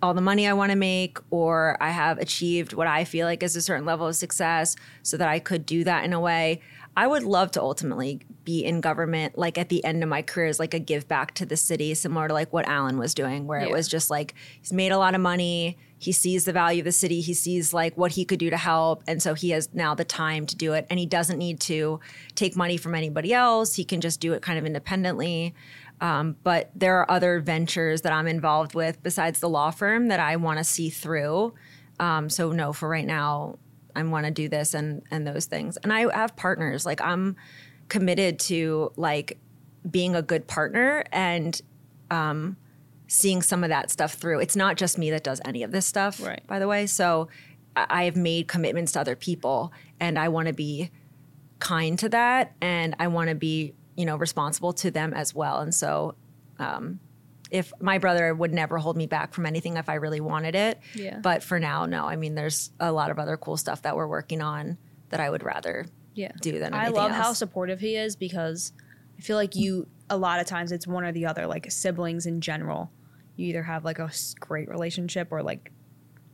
[0.00, 3.42] all the money I want to make, or I have achieved what I feel like
[3.42, 6.60] is a certain level of success so that I could do that in a way.
[6.96, 10.46] I would love to ultimately be in government, like at the end of my career,
[10.46, 13.46] as like a give back to the city, similar to like what Alan was doing,
[13.46, 16.82] where it was just like he's made a lot of money, he sees the value
[16.82, 19.50] of the city, he sees like what he could do to help, and so he
[19.50, 21.98] has now the time to do it, and he doesn't need to
[22.34, 23.74] take money from anybody else.
[23.74, 25.54] He can just do it kind of independently.
[26.00, 30.20] Um, but there are other ventures that I'm involved with besides the law firm that
[30.20, 31.54] I want to see through.
[31.98, 33.58] Um, so no, for right now,
[33.96, 35.76] I want to do this and and those things.
[35.78, 36.84] And I have partners.
[36.84, 37.36] Like I'm
[37.88, 39.38] committed to like
[39.90, 41.60] being a good partner and
[42.10, 42.56] um,
[43.06, 44.40] seeing some of that stuff through.
[44.40, 46.42] It's not just me that does any of this stuff, Right.
[46.46, 46.86] by the way.
[46.86, 47.28] So
[47.76, 50.90] I have made commitments to other people, and I want to be
[51.58, 55.60] kind to that, and I want to be you know responsible to them as well.
[55.60, 56.14] And so.
[56.58, 57.00] Um,
[57.54, 60.80] if my brother would never hold me back from anything if I really wanted it.
[60.92, 61.20] Yeah.
[61.20, 62.04] But for now, no.
[62.04, 64.76] I mean, there's a lot of other cool stuff that we're working on
[65.10, 66.32] that I would rather yeah.
[66.40, 68.72] do than I love how supportive he is because
[69.16, 71.46] I feel like you a lot of times it's one or the other.
[71.46, 72.90] Like siblings in general,
[73.36, 75.70] you either have like a great relationship or like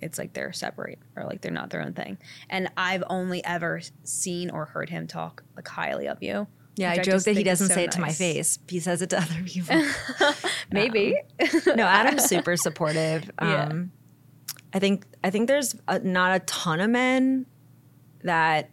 [0.01, 2.17] it's like they're separate or like they're not their own thing.
[2.49, 6.47] And I've only ever seen or heard him talk like highly of you.
[6.81, 8.59] Yeah, which I joke that he doesn't so say it to my face.
[8.67, 9.85] He says it to other people.
[10.73, 11.15] Maybe.
[11.67, 13.31] no, Adam's super supportive.
[13.41, 13.65] Yeah.
[13.65, 13.93] Um,
[14.73, 17.45] I think I think there's a, not a ton of men
[18.23, 18.71] that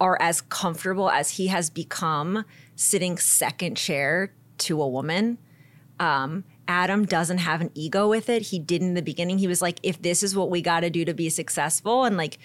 [0.00, 5.38] are as comfortable as he has become sitting second chair to a woman.
[6.00, 8.42] Um, Adam doesn't have an ego with it.
[8.42, 9.38] He did in the beginning.
[9.38, 12.16] He was like, if this is what we got to do to be successful, and
[12.16, 12.38] like,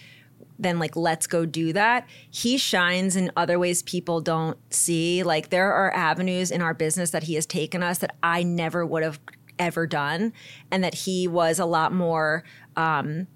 [0.59, 2.07] then like, let's go do that.
[2.29, 5.23] He shines in other ways people don't see.
[5.23, 8.85] Like, there are avenues in our business that he has taken us that I never
[8.85, 9.19] would have
[9.59, 10.33] ever done,
[10.71, 12.43] and that he was a lot more
[12.75, 13.27] um,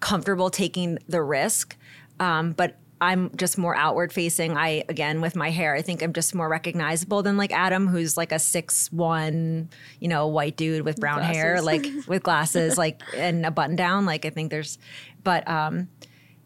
[0.00, 1.76] comfortable taking the risk.
[2.18, 4.56] Um, but I'm just more outward facing.
[4.56, 8.16] I again with my hair, I think I'm just more recognizable than like Adam, who's
[8.16, 9.68] like a six one,
[10.00, 14.06] you know, white dude with brown hair, like with glasses, like and a button down.
[14.06, 14.78] Like I think there's,
[15.22, 15.88] but um,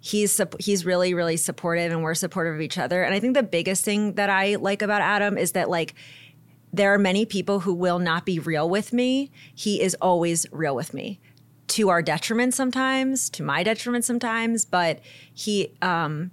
[0.00, 3.02] he's he's really really supportive, and we're supportive of each other.
[3.02, 5.94] And I think the biggest thing that I like about Adam is that like
[6.72, 9.30] there are many people who will not be real with me.
[9.54, 11.20] He is always real with me.
[11.68, 15.00] to our detriment sometimes, to my detriment sometimes, but
[15.32, 16.32] he um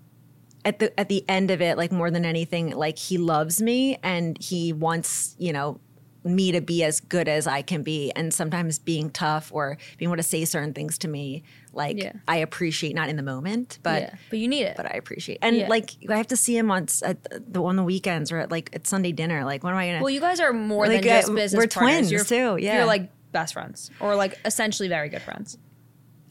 [0.65, 3.97] at the at the end of it like more than anything like he loves me
[4.03, 5.80] and he wants, you know,
[6.28, 10.09] me to be as good as I can be and sometimes being tough or being
[10.09, 12.13] able to say certain things to me like Yeah.
[12.28, 14.75] I appreciate not in the moment, but yeah, but you need it.
[14.78, 15.39] but I appreciate.
[15.41, 15.67] And Yeah.
[15.67, 18.69] like I have to see him on at the on the weekends or at like
[18.73, 19.45] at Sunday dinner.
[19.45, 19.99] Like when am I gonna?
[19.99, 22.09] well, you guys are more Like, than just uh, business we're partners.
[22.09, 22.78] twins, you're, too, yeah.
[22.78, 25.57] you're like best friends or like essentially very good friends.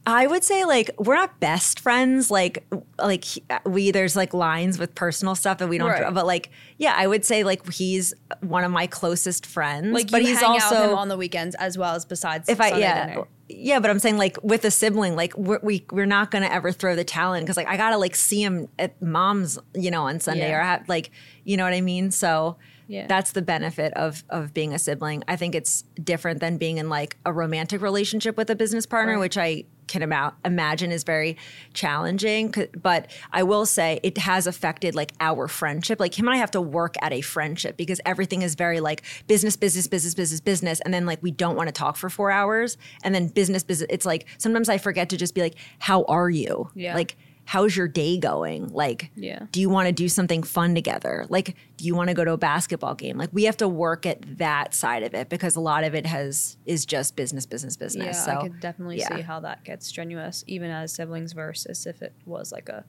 [0.08, 2.30] I would say like we're not best friends.
[2.30, 2.64] Like
[2.98, 3.24] like
[3.64, 5.88] we there's like lines with personal stuff that we don't.
[5.90, 6.14] Right.
[6.14, 9.92] But like yeah, I would say like he's one of my closest friends.
[9.92, 12.60] Like but he's also out with him on the weekends as well as besides if
[12.60, 13.06] I yeah.
[13.08, 13.24] dinner.
[13.48, 16.70] Yeah, but I'm saying like with a sibling, like we're, we we're not gonna ever
[16.70, 20.20] throw the talent because like I gotta like see him at mom's, you know, on
[20.20, 20.58] Sunday Yeah.
[20.58, 21.10] or have, like
[21.44, 22.10] you know what I mean.
[22.12, 22.56] So
[22.88, 23.06] Yeah.
[23.08, 25.24] that's the benefit of of being a sibling.
[25.26, 29.14] I think it's different than being in like a romantic relationship with a business partner,
[29.14, 29.20] Right.
[29.20, 31.36] which I can ima- imagine is very
[31.74, 32.54] challenging.
[32.80, 36.00] But I will say it has affected like our friendship.
[36.00, 39.02] Like him and I have to work at a friendship because everything is very like
[39.26, 42.30] business, business, business, business, business, and then like we don't want to talk for four
[42.30, 43.88] hours, and then business, business.
[43.90, 46.94] It's like sometimes I forget to just be like, "How are you?" Yeah.
[46.94, 47.16] Like.
[47.46, 48.68] How's your day going?
[48.68, 49.46] Like, Yeah.
[49.52, 51.26] do you want to do something fun together?
[51.28, 53.16] Like, do you want to go to a basketball game?
[53.16, 56.06] Like, we have to work at that side of it because a lot of it
[56.06, 58.16] has is just business, business, business.
[58.16, 59.14] Yeah, so I could definitely yeah.
[59.14, 62.84] see how that gets strenuous, even as siblings versus if it was like a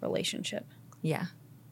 [0.00, 0.66] relationship.
[1.02, 1.26] Yeah.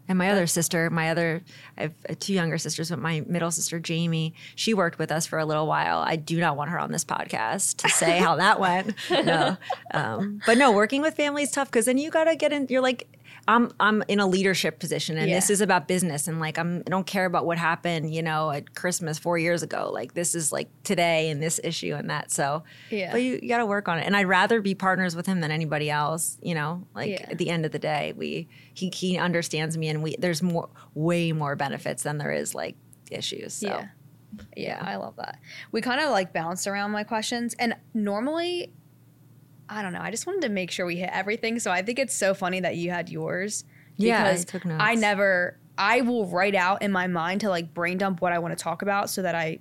[0.08, 1.42] And my other sister, my other,
[1.76, 5.26] I have uh, two younger sisters, but my middle sister, Jamie, she worked with us
[5.26, 5.98] for a little while.
[5.98, 8.94] I do not want her on this podcast to say how that went.
[9.28, 9.56] No.
[9.92, 12.66] Um, but no, working with family is tough because then you got to get in,
[12.70, 13.06] you're like,
[13.48, 16.28] I'm, I'm in a leadership position and this is about business.
[16.28, 19.62] And like, I'm, I don't care about what happened, you know, at Christmas four years
[19.62, 19.90] ago.
[19.92, 22.30] Like, this is like today and this issue and that.
[22.30, 23.10] So, Yeah.
[23.10, 24.04] but you, you got to work on it.
[24.06, 27.26] And I'd rather be partners with him than anybody else, you know, like Yeah.
[27.30, 30.68] at the end of the day, we, he, he understands me and we, there's more,
[30.94, 32.76] way more benefits than there is like
[33.10, 33.54] issues.
[33.54, 33.86] So, Yeah.
[34.56, 35.38] Yeah, I love that.
[35.72, 38.70] We kind of like bounced around my questions, and normally,
[39.68, 40.00] I don't know.
[40.00, 41.58] I just wanted to make sure we hit everything.
[41.58, 43.64] So I think it's so funny that you had yours.
[43.96, 44.82] Yeah, I took notes.
[44.82, 45.58] I never.
[45.76, 48.62] I will write out in my mind to like brain dump what I want to
[48.62, 49.58] talk about so that I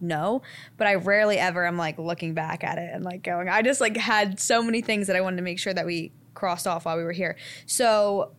[0.00, 0.42] know.
[0.76, 3.48] But I rarely ever am like looking back at it and like going.
[3.48, 6.12] I just like had so many things that I wanted to make sure that we
[6.34, 7.36] crossed off while we were here.
[7.66, 8.32] So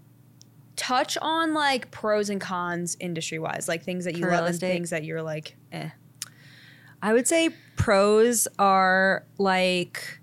[0.76, 4.60] touch on like pros and cons industry wise, like things that you For love and
[4.60, 5.89] things that you're like, eh.
[7.01, 10.20] I would say pros are like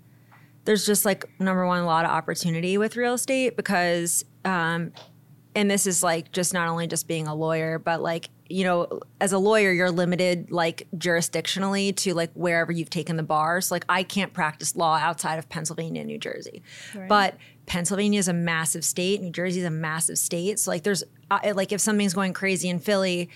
[0.65, 4.91] there's just like number one a lot of opportunity with real estate because um
[5.55, 8.87] and this is like just not only just being a lawyer but like you know
[9.21, 13.73] as a lawyer you're limited like jurisdictionally to like wherever you've taken the bar so
[13.73, 16.61] like I can't practice law outside of Pennsylvania and New Jersey.
[17.07, 19.21] But Pennsylvania is a massive state.
[19.21, 20.59] New Jersey is a massive state.
[20.59, 23.29] So like there's uh, like if something's going crazy in Philly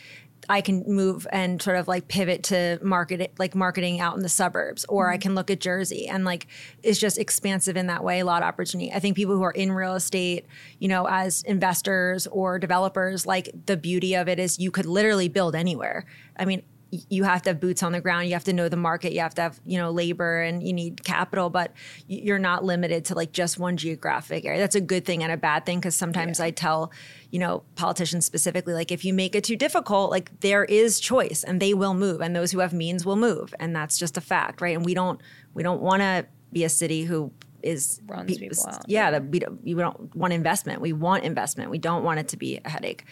[0.49, 4.23] I can move and sort of like pivot to market it, like marketing out in
[4.23, 5.21] the suburbs, or I mm-hmm.
[5.21, 6.47] can look at Jersey and like
[6.81, 8.19] it's just expansive in that way.
[8.19, 8.91] A lot of opportunity.
[8.91, 10.47] I think people who are in real estate,
[10.79, 15.29] you know, as investors or developers, like the beauty of it is you could literally
[15.29, 16.05] build anywhere.
[16.35, 18.27] I mean, you have to have boots on the ground.
[18.27, 19.13] You have to know the market.
[19.13, 21.73] You have to have, you know, labor and you need capital, but
[22.07, 24.59] you're not limited to like just one geographic area.
[24.59, 26.91] That's a good thing and a bad thing because sometimes I tell,
[27.29, 31.43] you know, politicians specifically, like if you make it too difficult, like there is choice
[31.43, 33.53] and they will move and those who have means will move.
[33.59, 34.75] And that's just a fact, right?
[34.75, 35.21] And we don't,
[35.53, 37.31] we don't want to be a city who
[37.61, 40.81] is Runs people out, Yeah, that we don't, we don't want investment.
[40.81, 41.69] We want investment.
[41.69, 43.05] We don't want it to be a headache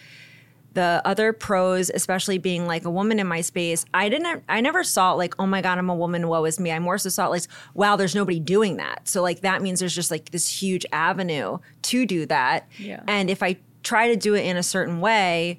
[0.78, 4.84] the other pros, especially being like a woman in my space, I didn't, I never
[4.84, 6.70] saw it like, oh my God, I'm a woman, woe is me.
[6.70, 7.42] I more so saw it like,
[7.74, 9.08] wow, there's nobody doing that.
[9.08, 12.68] So like that means there's just like this huge avenue to do that.
[12.78, 13.02] Yeah.
[13.08, 15.58] And if I try to do it in a certain way,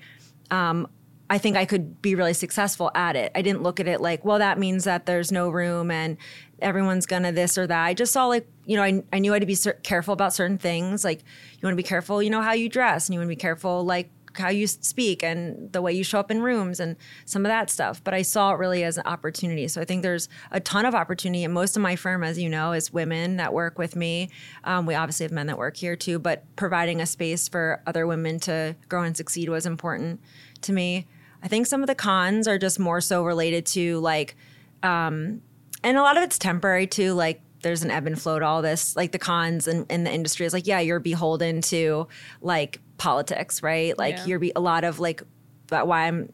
[0.52, 0.88] um,
[1.30, 3.34] I think I could be really successful at it.
[3.36, 6.16] I didn't look at it like, well, that means that there's no room and
[6.62, 7.84] everyone's gonna this or that.
[7.84, 10.14] I just saw like, you know, I, I knew I had to be cer- careful
[10.14, 11.04] about certain things.
[11.04, 13.84] Like, you wanna be careful, you know, how you dress and you wanna be careful,
[13.84, 17.50] like, how you speak and the way you show up in rooms and some of
[17.50, 18.04] that stuff.
[18.04, 19.68] But I saw it really as an opportunity.
[19.68, 21.44] So I think there's a ton of opportunity.
[21.44, 24.30] And most of my firm, as you know, is women that work with me.
[24.64, 28.06] Um, we obviously have men that work here too, but providing a space for other
[28.06, 30.20] women to grow and succeed was important
[30.62, 31.08] to me.
[31.42, 34.36] I think some of the cons are just more so related to like,
[34.84, 35.42] um,
[35.84, 37.14] and a lot of it's temporary too.
[37.14, 38.96] Like there's an ebb and flow to all this.
[38.96, 42.08] Like the cons in, in the industry is like, yeah, you're beholden to
[42.42, 43.98] like politics, right?
[43.98, 44.26] Like Yeah.
[44.26, 45.24] you're be a lot of like,
[45.68, 46.32] but why I'm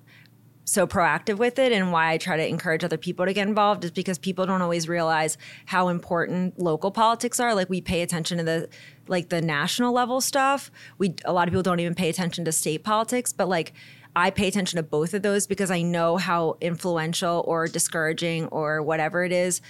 [0.65, 3.83] so proactive with it and why I try to encourage other people to get involved
[3.83, 5.37] is because people don't always realize
[5.67, 7.53] how important local politics are.
[7.53, 8.69] Like we pay attention to the
[9.07, 10.71] like the national level stuff.
[10.97, 13.73] We a lot of people don't even pay attention to state politics, but like
[14.15, 18.81] I pay attention to both of those because I know how influential or discouraging or
[18.81, 19.61] whatever it is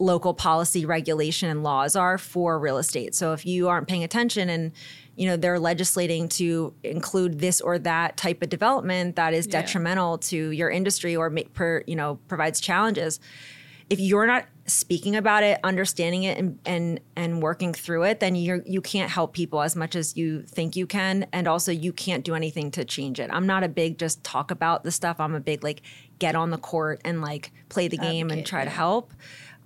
[0.00, 3.14] local policy regulation and laws are for real estate.
[3.14, 4.72] So if you aren't paying attention and
[5.16, 10.14] you know they're legislating to include this or that type of development that is detrimental
[10.14, 10.28] yeah.
[10.28, 13.20] to your industry or make per, you know provides challenges.
[13.90, 18.34] If you're not speaking about it understanding it and and and working through it then
[18.34, 21.26] you're you can't help people as much as you think you can.
[21.32, 23.30] And also you can't do anything to change it.
[23.32, 25.20] I'm not a big just talk about the stuff.
[25.20, 25.82] I'm a big like
[26.18, 28.64] get on the court and like play the game and try yeah.
[28.66, 29.12] to help.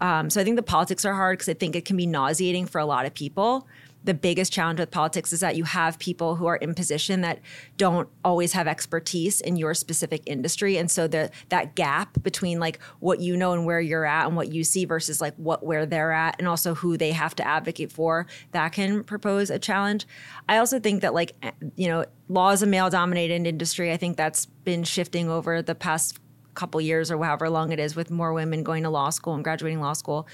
[0.01, 2.67] Um, so i think the politics are hard because i think it can be nauseating
[2.67, 3.67] for a lot of people
[4.05, 7.41] the biggest challenge with politics is that you have people who are in position that
[7.77, 10.77] don't always have expertise in your specific industry.
[10.77, 14.37] And so the that gap between like what you know and where you're at and
[14.37, 17.47] what you see versus like what where they're at and also who they have to
[17.47, 20.07] advocate for that can propose a challenge.
[20.49, 23.93] I also think that like eh, you know law is a male dominated industry.
[23.93, 26.19] I think that's been shifting over the past
[26.59, 29.45] couple years or however long it is with more women going to law school and
[29.45, 30.27] graduating law school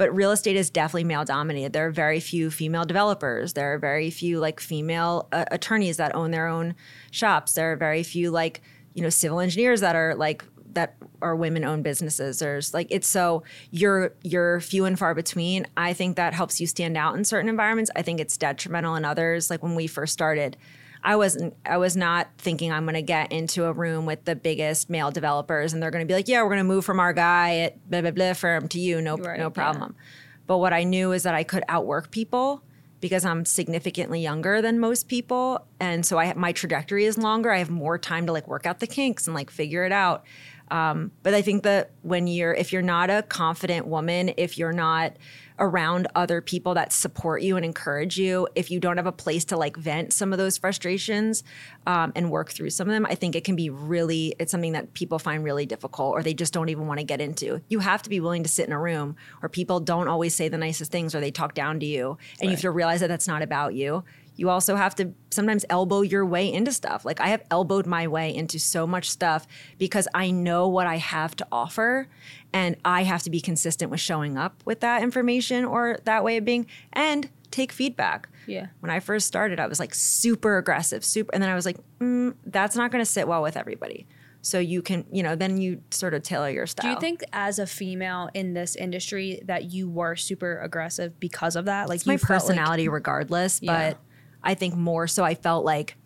[0.00, 1.74] but real estate is definitely male dominated.
[1.74, 3.52] There are very few female developers.
[3.52, 6.74] There are very few like female uh, attorneys that own their own
[7.10, 7.52] shops.
[7.52, 8.62] There are very few like
[8.94, 12.38] you know civil engineers that are like that are women owned businesses.
[12.38, 15.66] There's like it's so you're you're few and far between.
[15.76, 17.90] I think that helps you stand out in certain environments.
[17.94, 19.50] I think it's detrimental in others.
[19.50, 20.56] Like when we first started,
[21.02, 24.36] I wasn't I was not thinking I'm going to get into a room with the
[24.36, 27.00] biggest male developers and they're going to be like, "Yeah, we're going to move from
[27.00, 30.04] our guy at blah blah blah firm to you, no right, no problem." Yeah.
[30.46, 32.62] But what I knew is that I could outwork people
[33.00, 37.50] because I'm significantly younger than most people and so I my trajectory is longer.
[37.50, 40.24] I have more time to like work out the kinks and like figure it out.
[40.70, 44.72] Um, but I think that when you're if you're not a confident woman, if you're
[44.72, 45.16] not
[45.60, 48.48] around other people that support you and encourage you.
[48.54, 51.44] If you don't have a place to like vent some of those frustrations
[51.86, 54.72] um, and work through some of them, I think it can be really, it's something
[54.72, 57.60] that people find really difficult or they just don't even want to get into.
[57.68, 60.48] You have to be willing to sit in a room where people don't always say
[60.48, 62.16] the nicest things or they talk down to you.
[62.40, 62.44] And right.
[62.44, 64.02] you have to realize that that's not about you
[64.40, 67.04] you also have to sometimes elbow your way into stuff.
[67.04, 70.96] Like I have elbowed my way into so much stuff because I know what I
[70.96, 72.08] have to offer
[72.50, 76.38] and I have to be consistent with showing up with that information or that way
[76.38, 78.30] of being and take feedback.
[78.46, 78.68] Yeah.
[78.80, 81.76] When I first started, I was like super aggressive, super, and then I was like,
[81.98, 84.06] mm, that's not going to sit well with everybody.
[84.40, 86.84] So you can, you know, then you sort of tailor your style.
[86.84, 91.56] Do you think, as a female in this industry, that you were super aggressive because
[91.56, 91.90] of that?
[91.90, 93.90] Like my personality, like, regardless, yeah.
[93.90, 93.98] but
[94.42, 95.96] I think more so I felt like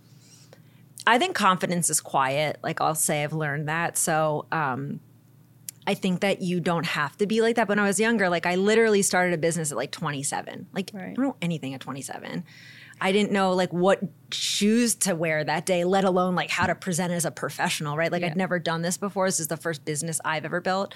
[1.07, 2.59] I think confidence is quiet.
[2.63, 3.99] Like I'll say I've learned that.
[3.99, 5.01] So um,
[5.87, 7.67] I think that you don't have to be like that.
[7.67, 10.69] But when I was younger, like I literally started a business at like 27.
[10.73, 11.03] Like right.
[11.03, 12.45] I don't know anything at 27.
[13.01, 14.01] I didn't know like what
[14.33, 18.11] shoes to wear that day, let alone like how to present as a professional, right?
[18.11, 18.29] Like yeah.
[18.29, 19.27] I'd never done this before.
[19.27, 20.95] This is the first business I've ever built.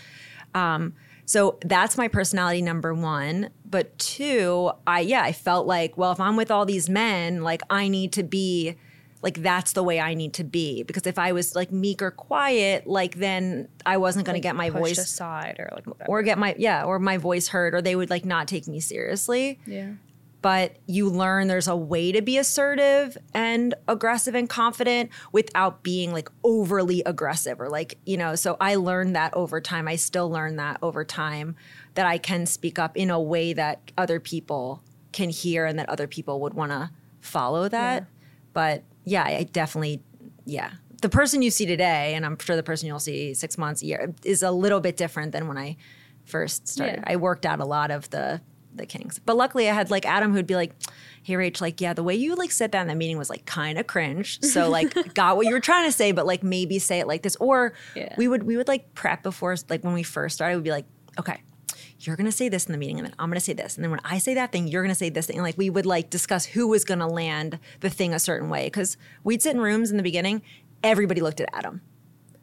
[0.54, 0.94] Um,
[1.28, 3.50] so that's my personality number one.
[3.66, 7.60] But two, I yeah, I felt like, well, if I'm with all these men, like
[7.68, 8.76] I need to be
[9.20, 10.84] like that's the way I need to be.
[10.84, 14.56] Because if I was like meek or quiet, like then I wasn't gonna like get
[14.56, 16.10] my voice aside or like whatever.
[16.10, 18.80] or get my yeah, or my voice heard, or they would like not take me
[18.80, 19.60] seriously.
[19.66, 19.92] Yeah
[20.40, 26.12] but you learn there's a way to be assertive and aggressive and confident without being
[26.12, 29.88] like overly aggressive or like, you know, so I learned that over time.
[29.88, 31.56] I still learn that over time
[31.94, 34.82] that I can speak up in a way that other people
[35.12, 38.02] can hear and that other people would want to follow that.
[38.02, 38.08] Yeah.
[38.52, 40.02] But yeah, I definitely,
[40.44, 40.70] yeah.
[41.02, 43.86] The person you see today, and I'm sure the person you'll see six months, a
[43.86, 45.76] year, is a little bit different than when I
[46.24, 46.98] first started.
[46.98, 47.12] Yeah.
[47.12, 48.40] I worked out a lot of the
[48.74, 49.18] the Kings.
[49.18, 50.72] But luckily, I had like Adam who'd be like,
[51.22, 53.46] "Hey, Rach, like, yeah, the way you like said that in the meeting was like
[53.46, 54.42] kind of cringe.
[54.42, 57.22] So like, got what you were trying to say, but like maybe say it like
[57.22, 58.14] this." Or yeah.
[58.16, 60.86] we would we would like prep before, like when we first started, we'd be like,
[61.18, 61.42] "Okay."
[62.00, 63.90] You're gonna say this in the meeting, and then I'm gonna say this, and then
[63.90, 65.36] when I say that thing, you're gonna say this thing.
[65.36, 68.66] And like we would like discuss who was gonna land the thing a certain way
[68.66, 70.42] because we'd sit in rooms in the beginning.
[70.84, 71.80] Everybody looked at Adam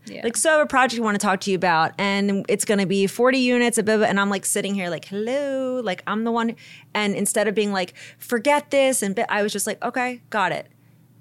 [0.08, 0.22] yeah.
[0.24, 2.66] Like, so I have a project I want to talk to you about, and it's
[2.66, 6.04] going to be 40 units, blah, blah, and I'm like sitting here, like, hello, like
[6.08, 6.56] I'm the one.
[6.94, 10.68] And instead of being like, forget this, and I was just like, okay, got it.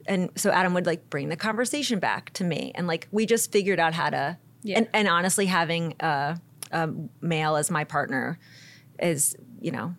[0.07, 3.53] And so Adam would like bring the conversation back to me, and like we just
[3.53, 4.39] figured out how to.
[4.63, 4.79] Yeah.
[4.79, 6.39] And, and honestly, having a,
[6.73, 8.39] a male as my partner
[8.99, 9.95] is, you know,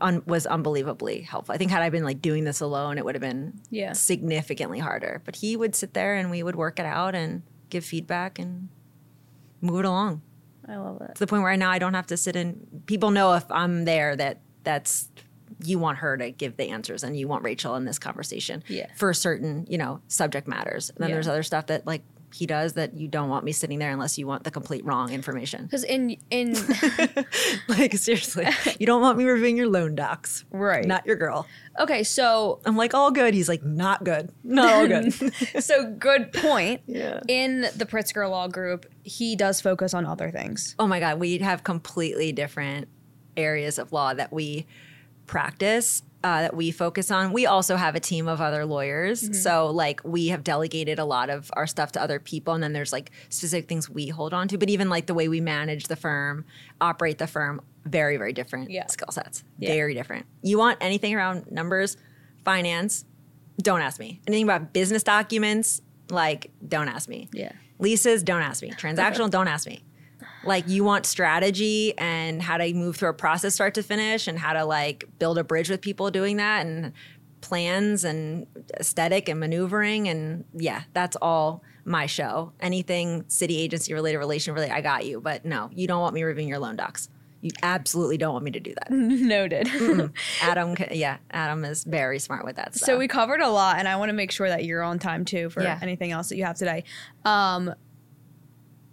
[0.00, 1.54] Un, was unbelievably helpful.
[1.54, 3.92] I think had I been like doing this alone, it would have been yeah.
[3.92, 5.22] significantly harder.
[5.24, 8.68] But he would sit there and we would work it out and give feedback and
[9.60, 10.22] move it along
[10.68, 11.14] I love it.
[11.14, 12.66] to the point where now I don't have to sit in.
[12.86, 15.10] People know if I'm there that that's
[15.64, 18.86] you want her to give the answers and you want Rachael in this conversation Yeah.
[18.96, 20.90] for certain you know subject matters.
[20.90, 21.14] And then Yeah.
[21.16, 22.02] there's other stuff that like
[22.36, 25.10] he does that you don't want me sitting there unless you want the complete wrong
[25.10, 25.62] information.
[25.62, 26.52] Because in in
[27.68, 28.46] like seriously,
[28.78, 30.84] you don't want me reviewing your loan docs, Right.
[30.84, 31.46] Not your girl.
[31.80, 33.32] okay, so I'm like all good.
[33.32, 35.12] He's like not good, not all good.
[35.62, 36.82] so good point.
[36.96, 37.20] Yeah.
[37.28, 40.74] In the Pritzker Law Group, he does focus on other things.
[40.78, 42.88] oh my god, we have completely different
[43.36, 44.66] areas of law that we
[45.26, 46.02] practice.
[46.26, 47.32] Uh, that we focus on.
[47.32, 49.40] We also have a team of other lawyers.
[49.44, 52.52] So, like, we have delegated a lot of our stuff to other people.
[52.52, 54.58] And then there's like specific things we hold on to.
[54.58, 56.44] But even like the way we manage the firm,
[56.80, 58.88] operate the firm, very, very different Yeah.
[58.88, 59.44] skill sets.
[59.60, 59.68] Yeah.
[59.68, 60.26] Very different.
[60.42, 61.96] You want anything around numbers,
[62.44, 63.04] finance,
[63.58, 64.20] don't ask me.
[64.26, 67.28] Anything about business documents, like, don't ask me.
[67.32, 67.52] Yeah.
[67.78, 68.70] Leases, don't ask me.
[68.76, 69.84] Transactional, don't ask me.
[70.46, 74.38] Like you want strategy and how to move through a process start to finish and
[74.38, 76.92] how to like build a bridge with people doing that and
[77.40, 78.46] plans and
[78.78, 82.52] aesthetic and maneuvering and yeah, that's all my show.
[82.60, 85.20] Anything city agency related, relation related, I got you.
[85.20, 87.08] But no, you don't want me reviewing your loan docs.
[87.42, 88.90] You absolutely don't want me to do that.
[88.90, 89.68] Noted.
[90.42, 92.86] Adam, yeah, Adam is very smart with that stuff.
[92.86, 95.24] So we covered a lot, and I want to make sure that you're on time
[95.24, 95.78] too for Yeah.
[95.82, 96.82] anything else that you have today.
[97.24, 97.72] Um,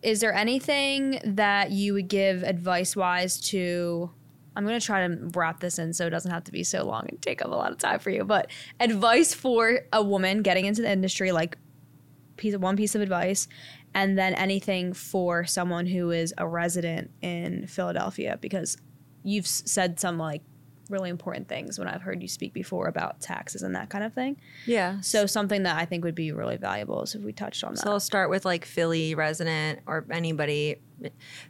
[0.04, 4.12] is there anything that you would give advice wise to?
[4.56, 6.84] I'm going to try to wrap this in so it doesn't have to be so
[6.84, 8.24] long and take up a lot of time for you.
[8.24, 11.58] But advice for a woman getting into the industry, like
[12.38, 13.48] piece of one piece of advice,
[13.96, 18.78] and then anything for someone who is a resident in Philadelphia because
[19.24, 20.42] you've said some like
[20.94, 24.14] really important things when I've heard you speak before about taxes and that kind of
[24.14, 24.38] thing.
[24.66, 25.02] yeah.
[25.02, 27.82] So something that I think would be really valuable is if we touched on that.
[27.82, 30.78] So I'll start with like Philly resident or anybody.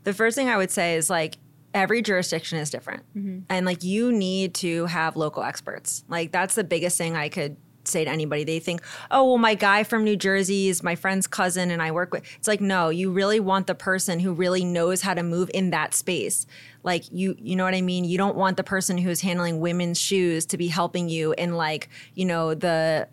[0.03, 1.37] The first thing I would say is like
[1.73, 3.03] every jurisdiction is different.
[3.15, 3.39] Mm-hmm.
[3.49, 6.03] And like you need to have local experts.
[6.07, 8.43] Like that's the biggest thing I could say to anybody.
[8.43, 8.81] They think,
[9.11, 12.23] oh, well, my guy from New Jersey is my friend's cousin and I work with.
[12.37, 15.71] It's like, no, you really want the person who really knows how to move in
[15.71, 16.45] that space.
[16.83, 18.05] Like you, you know what I mean?
[18.05, 21.89] You don't want the person who's handling women's shoes to be helping you in like,
[22.13, 23.07] you know, the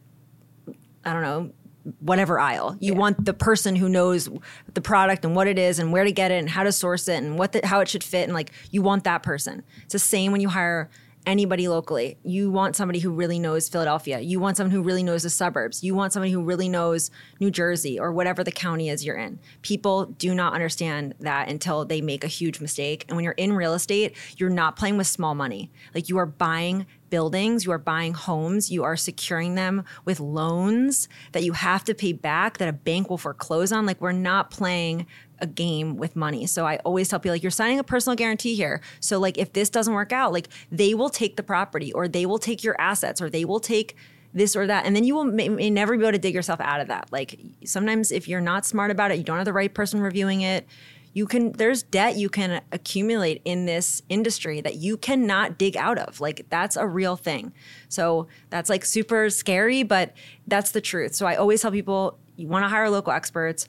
[1.04, 1.52] I don't know,
[2.00, 2.76] whatever aisle.
[2.78, 4.28] You want the person who knows
[4.74, 7.08] the product and what it is and where to get it and how to source
[7.08, 9.62] it and what the, how it should fit and like you want that person.
[9.84, 10.90] It's the same when you hire
[11.26, 12.18] anybody locally.
[12.22, 14.20] You want somebody who really knows Philadelphia.
[14.20, 15.84] You want someone who really knows the suburbs.
[15.84, 19.38] You want somebody who really knows New Jersey or whatever the county is you're in.
[19.62, 23.04] People do not understand that until they make a huge mistake.
[23.08, 25.70] And when you're in real estate, you're not playing with small money.
[25.94, 31.08] Like you are buying buildings, you are buying homes, you are securing them with loans
[31.32, 33.84] that you have to pay back that a bank will foreclose on.
[33.84, 35.06] Like we're not playing
[35.40, 36.46] a game with money.
[36.46, 38.80] So I always tell people like you're signing a personal guarantee here.
[39.00, 42.26] So like if this doesn't work out, like they will take the property or they
[42.26, 43.96] will take your assets or they will take
[44.32, 46.60] this or that and then you will may, may never be able to dig yourself
[46.60, 47.08] out of that.
[47.10, 50.42] Like sometimes if you're not smart about it, you don't have the right person reviewing
[50.42, 50.66] it,
[51.12, 55.98] you can there's debt you can accumulate in this industry that you cannot dig out
[55.98, 57.52] of like that's a real thing
[57.88, 60.12] so that's like super scary but
[60.46, 63.66] that's the truth so i always tell people you want to hire local experts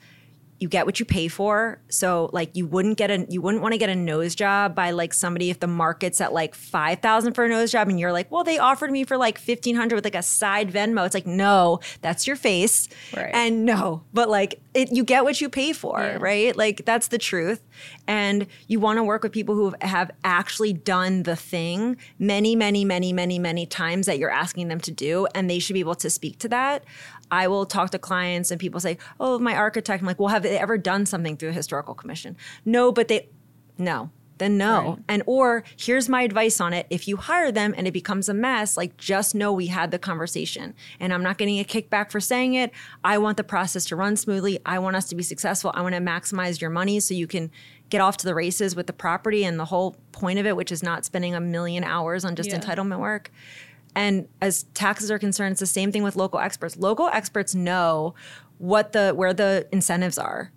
[0.62, 1.82] you get what you pay for.
[1.90, 4.92] So like you wouldn't get a you wouldn't want to get a nose job by
[4.92, 8.32] like somebody if the market's at like 5000 for a nose job and you're like
[8.32, 11.04] well they offered me for like 1500 with like a side venmo.
[11.06, 12.88] It's like no that's your face.
[13.18, 13.32] Right.
[13.34, 16.18] and no but like it, you get what you pay for Yeah.
[16.20, 16.56] right?
[16.56, 17.62] Like that's the truth.
[18.08, 22.86] And you want to work with people who have actually done the thing many many
[22.86, 25.96] many many many times that you're asking them to do and they should be able
[25.96, 26.84] to speak to that
[27.32, 30.44] i will talk to clients and people say oh my architect i'm like well have
[30.44, 33.28] they ever done something through the historical commission no but they
[33.78, 34.10] no
[34.42, 34.98] then no.
[35.08, 36.88] And or here's my advice on it.
[36.90, 40.00] If you hire them and it becomes a mess, like just know we had the
[40.00, 40.74] conversation.
[41.00, 42.72] And I'm not getting a kickback for saying it.
[43.04, 44.60] I want the process to run smoothly.
[44.66, 45.72] I want us to be successful.
[45.76, 47.52] I want to maximize your money so you can
[47.92, 50.72] get off to the races with the property and the whole point of it, which
[50.72, 52.58] is not spending a million hours on just Yeah.
[52.58, 53.30] entitlement work.
[53.96, 56.78] And as taxes are concerned, it's the same thing with local experts.
[56.78, 58.16] Local experts know
[58.58, 60.52] what the where the incentives are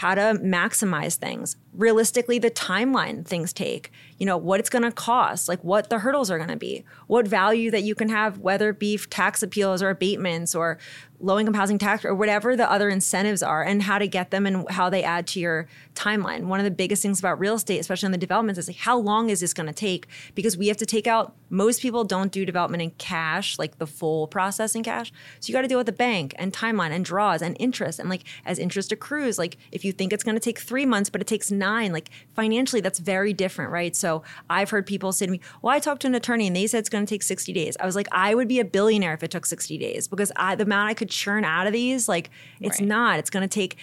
[0.00, 4.92] how to maximize things realistically the timeline things take you know what it's going to
[4.92, 8.38] cost like what the hurdles are going to be what value that you can have
[8.38, 10.78] whether it be tax appeals or abatements or
[11.20, 14.46] low income housing tax or whatever the other incentives are and how to get them
[14.46, 16.44] and how they add to your timeline.
[16.44, 18.98] One of the biggest things about real estate, especially on the developments, is like how
[18.98, 20.06] long is this going to take?
[20.34, 23.86] Because we have to take out most people don't do development in cash, like the
[23.86, 25.12] full process in cash.
[25.40, 27.98] So you got to deal with the bank and timeline and draws and interest.
[27.98, 31.10] And like as interest accrues, like if you think it's going to take three months,
[31.10, 33.94] but it takes nine, like financially, that's very different, right?
[33.94, 34.09] So
[34.48, 36.78] I've heard people say to me, Well, I talked to an attorney and they said
[36.78, 37.76] it's going to take 60 days.
[37.80, 40.54] I was like, I would be a billionaire if it took 60 days because I,
[40.54, 42.30] the amount I could churn out of these, like
[42.60, 42.88] it's Right.
[42.88, 43.18] not.
[43.18, 43.76] It's going to take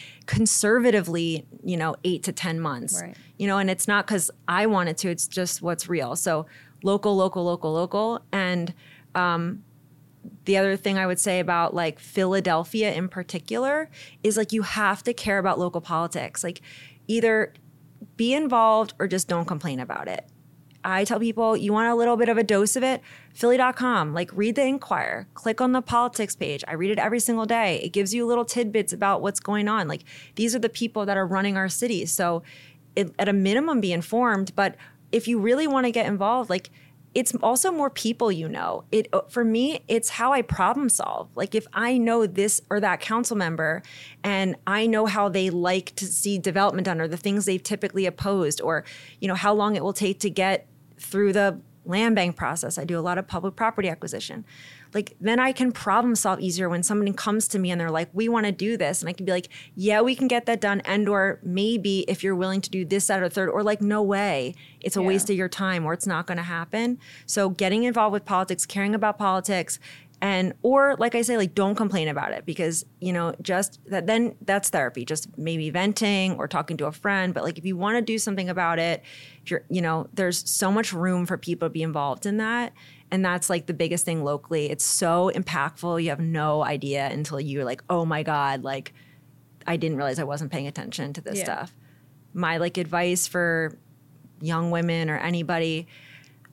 [0.52, 3.02] conservatively, you know, eight to 10 months.
[3.02, 3.16] Right.
[3.38, 6.16] You know, and it's not because I wanted to, it's just what's real.
[6.16, 6.46] So
[6.84, 8.22] local, local, local, local.
[8.32, 8.74] And
[9.14, 9.64] um,
[10.46, 13.90] the other thing I would say about like Philadelphia in particular
[14.24, 16.44] is like you have to care about local politics.
[16.44, 16.62] Like
[17.08, 17.54] either
[18.18, 20.28] be involved or just don't complain about it.
[20.84, 23.02] I tell people you want a little bit of a dose of it,
[23.34, 26.64] philly.com, like read the Inquirer, click on the politics page.
[26.68, 27.82] I read it every single day.
[27.84, 29.88] It gives you little tidbits about what's going on.
[29.88, 30.04] Like
[30.36, 32.12] these are the people that are running our cities.
[32.12, 32.44] So
[32.96, 34.76] it, at a minimum be informed, but
[35.12, 36.70] if you really want to get involved, like
[37.14, 38.84] it's also more people you know.
[38.92, 41.30] It uh, for me, it's how I problem solve.
[41.36, 43.82] Like if I know this or that council member
[44.24, 48.06] and I know how they like to see development done or the things they've typically
[48.06, 48.84] opposed or
[49.20, 50.68] you know how long it will take to get
[51.00, 52.78] through the land bank process.
[52.78, 54.46] I do a lot of public property acquisition.
[54.94, 58.10] Like then I can problem solve easier when somebody comes to me and they're like,
[58.14, 60.62] "We want to do this," and I can be like, "Yeah, we can get that
[60.62, 63.82] done." And or maybe if you're willing to do this, that, or third, or like,
[63.82, 65.08] "No way, it's a Yeah.
[65.08, 66.98] waste of your time," or it's not going to happen.
[67.26, 69.80] So getting involved with politics, caring about politics,
[70.20, 74.08] and or like I say, like don't complain about it because you know just that
[74.08, 75.06] then that's therapy.
[75.06, 77.36] Just maybe venting or talking to a friend.
[77.36, 79.04] But like if you want to do something about it,
[79.44, 82.74] if you're you know there's so much room for people to be involved in that.
[83.10, 84.70] And that's like the biggest thing locally.
[84.70, 86.04] It's so impactful.
[86.04, 88.94] You have no idea until you're like, oh my God, like
[89.66, 91.44] I didn't realize I wasn't paying attention to this Yeah.
[91.46, 91.76] stuff.
[92.34, 93.78] My like advice for
[94.42, 95.88] young women or anybody,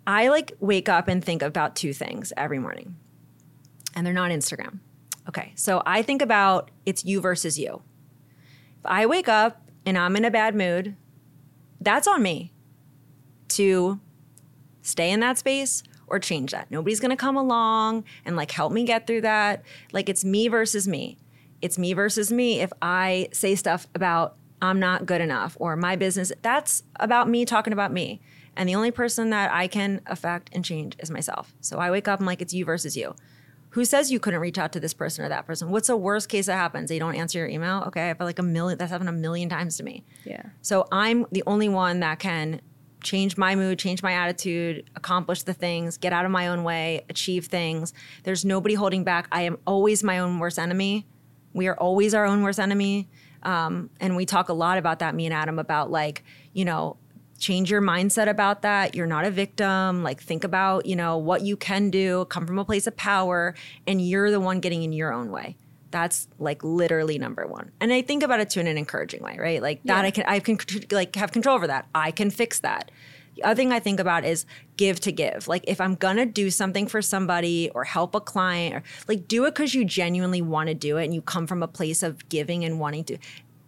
[0.07, 2.97] I like wake up and think about two things every morning.
[3.97, 4.79] And they're not Instagram.
[5.29, 5.53] Okay.
[5.57, 7.83] So I think about it's you versus you.
[8.81, 10.95] If I wake up and I'm in a bad mood,
[11.81, 12.53] that's on me
[13.49, 13.99] to
[14.83, 16.71] stay in that space or change that.
[16.71, 19.63] Nobody's going to come along and like help me get through that.
[19.93, 21.19] Like it's me versus me.
[21.63, 25.97] It's me versus me if I say stuff about I'm not good enough or my
[25.97, 26.33] business.
[26.43, 28.21] That's about me talking about me.
[28.57, 31.55] And the only person that I can affect and change is myself.
[31.61, 33.15] So I wake up, I'm like, it's you versus you.
[33.71, 35.71] Who says you couldn't reach out to this person or that person?
[35.71, 36.89] What's the worst case that happens?
[36.89, 37.83] They don't answer your email.
[37.89, 38.79] Okay, I feel like a million.
[38.79, 40.05] That's happened a million times to me.
[40.25, 40.43] Yeah.
[40.63, 42.61] So I'm the only one that can
[43.05, 47.05] change my mood, change my attitude, accomplish the things, get out of my own way,
[47.09, 47.93] achieve things.
[48.25, 49.29] There's nobody holding back.
[49.31, 51.07] I am always my own worst enemy.
[51.53, 53.09] We are always our own worst enemy.
[53.45, 56.25] Um, and we talk a lot about that, me and Adam, about like,
[56.55, 56.97] you know,
[57.39, 58.95] change your mindset about that.
[58.95, 60.03] You're not a victim.
[60.03, 63.55] Like, think about, you know, what you can do, come from a place of power,
[63.87, 65.57] and you're the one getting in your own way.
[65.95, 67.71] That's like literally number one.
[67.81, 69.63] And I think about it too in an encouraging way, right?
[69.63, 70.09] Like that Yeah.
[70.09, 70.59] I can I can
[70.91, 71.87] like have control over that.
[71.95, 72.91] I can fix that.
[73.37, 74.45] The other thing I think about is
[74.77, 75.47] give to give.
[75.47, 79.45] Like if I'm gonna do something for somebody or help a client, or like do
[79.45, 82.29] it because you genuinely want to do it and you come from a place of
[82.29, 83.19] giving and wanting to.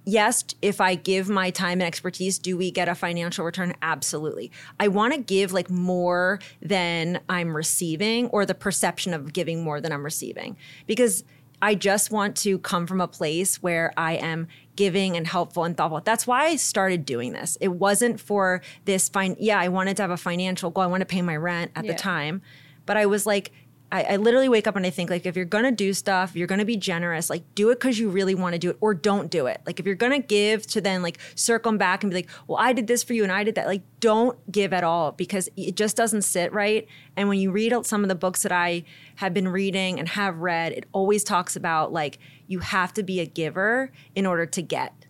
[0.09, 3.75] Yes, if I give my time and expertise, do we get a financial return?
[3.83, 4.53] Absolutely.
[4.79, 9.81] I want to give like more than I'm receiving or the perception of giving more
[9.81, 10.57] than I'm receiving
[10.87, 11.25] because
[11.63, 15.77] I just want to come from a place where I am giving and helpful and
[15.77, 16.01] thoughtful.
[16.05, 17.57] That's why I started doing this.
[17.61, 19.37] It wasn't for this fine.
[19.39, 20.85] Yeah, I wanted to have a financial goal.
[20.85, 21.93] I want to pay my rent at Yeah.
[21.93, 22.43] the time,
[22.85, 23.53] but I was like,
[23.93, 26.49] I, I literally wake up and I think like, if you're gonna do stuff, you're
[26.49, 27.31] gonna be generous.
[27.31, 29.61] Like, do it because you really want to do it, or don't do it.
[29.65, 32.73] Like, if you're gonna give to then like circle back and be like, well, I
[32.73, 33.67] did this for you and I did that.
[33.67, 36.87] Like, don't give at all because it just doesn't sit right.
[37.17, 38.85] And when you read some of the books that I
[39.17, 43.21] have been reading and have read, it always talks about like you have to be
[43.21, 45.07] a giver in order to get.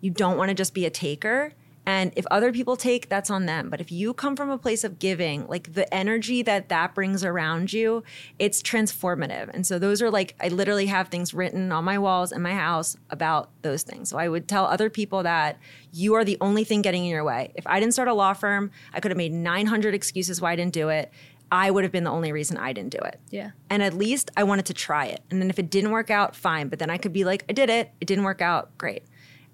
[0.00, 1.52] You don't want to just be a taker.
[1.86, 3.70] And if other people take, that's on them.
[3.70, 7.24] But if you come from a place of giving, like the energy that that brings
[7.24, 8.04] around you,
[8.38, 9.50] it's transformative.
[9.52, 12.54] And so those are like, I literally have things written on my walls in my
[12.54, 14.10] house about those things.
[14.10, 15.58] So I would tell other people that
[15.92, 17.52] you are the only thing getting in your way.
[17.54, 20.56] If I didn't start a law firm, I could have made 900 excuses why I
[20.56, 21.10] didn't do it.
[21.52, 23.18] I would have been the only reason I didn't do it.
[23.30, 23.50] Yeah.
[23.68, 25.22] And at least I wanted to try it.
[25.30, 26.68] And then if it didn't work out, fine.
[26.68, 27.90] But then I could be like, I did it.
[28.00, 28.76] It didn't work out.
[28.78, 29.02] Great.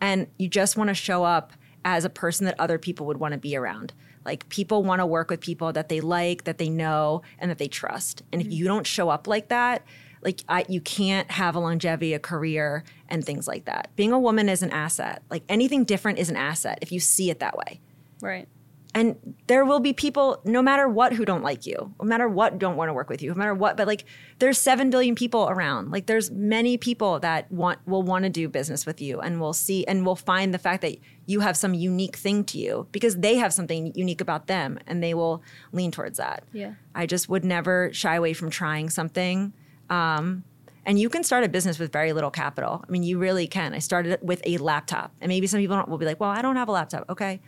[0.00, 1.52] And you just want to show up
[1.86, 3.94] as a person that other people would want to be around.
[4.24, 7.58] Like people want to work with people that they like, that they know, and that
[7.58, 8.24] they trust.
[8.32, 8.54] And if mm-hmm.
[8.54, 9.84] you don't show up like that,
[10.20, 13.88] like I, you can't have a longevity, a career, and things like that.
[13.94, 15.22] Being a woman is an asset.
[15.30, 17.80] Like anything different is an asset if you see it that way.
[18.20, 18.48] Right.
[18.96, 22.58] And there will be people, no matter what, who don't like you, no matter what,
[22.58, 23.76] don't want to work with you, no matter what.
[23.76, 24.06] But like,
[24.38, 25.90] there's seven billion people around.
[25.90, 29.52] Like, there's many people that want will want to do business with you, and will
[29.52, 33.16] see and will find the fact that you have some unique thing to you because
[33.16, 35.42] they have something unique about them, and they will
[35.72, 36.44] lean towards that.
[36.54, 36.72] Yeah.
[36.94, 39.52] I just would never shy away from trying something.
[39.90, 40.42] Um,
[40.86, 42.82] and you can start a business with very little capital.
[42.88, 43.74] I mean, you really can.
[43.74, 46.56] I started with a laptop, and maybe some people will be like, "Well, I don't
[46.56, 47.42] have a laptop." Okay,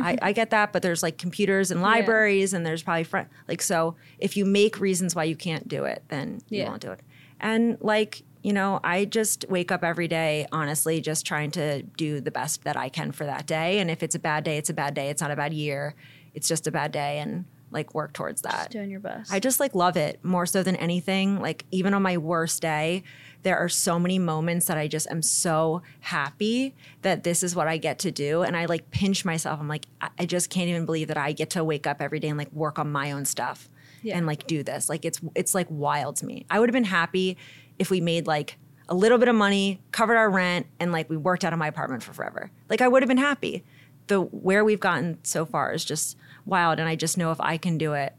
[0.00, 2.56] I, I, get that, but there's like computers and libraries, yeah.
[2.56, 3.06] and there's probably
[3.46, 3.94] like so.
[4.18, 6.68] If you make reasons why you can't do it, then you yeah.
[6.68, 7.00] won't do it.
[7.40, 12.20] And like you know, I just wake up every day, honestly, just trying to do
[12.20, 13.78] the best that I can for that day.
[13.78, 15.08] And if it's a bad day, it's a bad day.
[15.08, 15.94] It's not a bad year.
[16.34, 18.56] It's just a bad day, and like work towards that.
[18.56, 19.32] Just doing your best.
[19.32, 21.40] I just like love it more so than anything.
[21.40, 23.02] Like even on my worst day,
[23.44, 27.68] there are so many moments that I just am so happy that this is what
[27.68, 28.42] I get to do.
[28.42, 29.60] And I like pinch myself.
[29.60, 29.86] I'm like,
[30.18, 32.50] I just can't even believe that I get to wake up every day and like
[32.52, 33.68] work on my own stuff
[34.02, 34.16] yeah.
[34.16, 34.88] and like do this.
[34.88, 36.46] Like it's it's like wild to me.
[36.50, 37.36] I would have been happy
[37.78, 38.56] if we made like
[38.88, 41.68] a little bit of money, covered our rent, and like we worked out of my
[41.68, 42.50] apartment for forever.
[42.68, 43.62] Like I would have been happy.
[44.06, 46.16] The where we've gotten so far is just
[46.46, 46.78] wild.
[46.78, 48.14] And I just know if I can do it,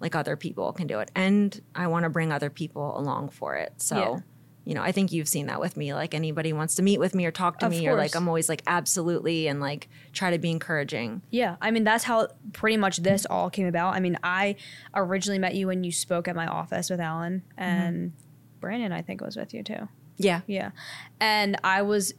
[0.00, 1.10] like other people can do it.
[1.14, 3.74] And I want to bring other people along for it.
[3.78, 4.20] So, yeah.
[4.66, 5.94] You know, I think you've seen that with me.
[5.94, 7.94] Like anybody wants to meet with me or talk to of me, course.
[7.94, 9.46] or like I'm always like, absolutely.
[9.46, 11.22] And like try to be encouraging.
[11.30, 11.54] Yeah.
[11.60, 13.94] I mean, that's how pretty much this all came about.
[13.94, 14.56] I mean, I
[14.92, 18.58] originally met you when you spoke at my office with Alan and mm-hmm.
[18.58, 19.88] Brandon, I think, was with you too.
[20.16, 20.40] Yeah.
[20.48, 20.72] Yeah.
[21.20, 22.12] And I was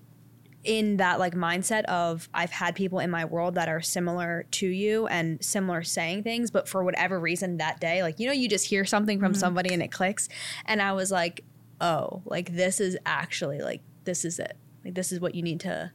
[0.63, 4.67] in that like mindset of I've had people in my world that are similar to
[4.67, 8.47] you and similar saying things, but for whatever reason that day, like you know, you
[8.47, 9.39] just hear something from mm-hmm.
[9.39, 10.29] somebody and it clicks.
[10.65, 11.43] And I was like,
[11.81, 14.57] oh, like this is actually like this is it.
[14.83, 15.91] Like this is what you need to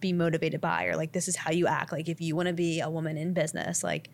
[0.00, 1.92] be motivated by, or like this is how you act.
[1.92, 4.10] Like if you want to be a woman in business, like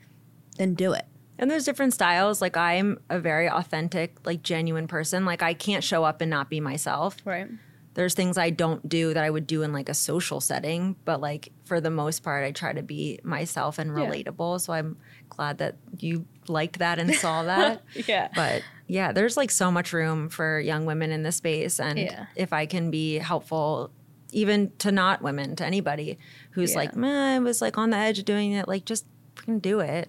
[0.56, 1.06] then do it.
[1.38, 2.40] And there's different styles.
[2.40, 5.24] Like I'm a very authentic, like genuine person.
[5.24, 7.16] Like I can't show up and not be myself.
[7.24, 7.48] Right
[7.94, 11.20] there's things I don't do that I would do in like a social setting, but
[11.20, 14.54] like for the most part, I try to be myself and relatable.
[14.54, 14.58] Yeah.
[14.58, 14.96] So I'm
[15.28, 17.82] glad that you liked that and saw that.
[18.07, 18.28] yeah.
[18.34, 21.80] But yeah, there's like so much room for young women in this space.
[21.80, 22.26] And yeah.
[22.36, 23.90] if I can be helpful,
[24.32, 26.18] even to not women, to anybody
[26.51, 26.78] who's yeah.
[26.78, 29.80] like, man, I was like on the edge of doing it, like just freaking do
[29.80, 30.09] it.